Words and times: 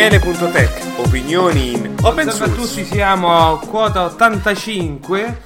Daniele.tech, 0.00 0.96
opinioni 0.96 1.72
in 1.72 1.94
open 2.00 2.30
Salve 2.30 2.30
a 2.30 2.54
source. 2.54 2.54
tutti, 2.54 2.84
siamo 2.86 3.36
a 3.36 3.58
quota 3.58 4.04
85 4.04 5.42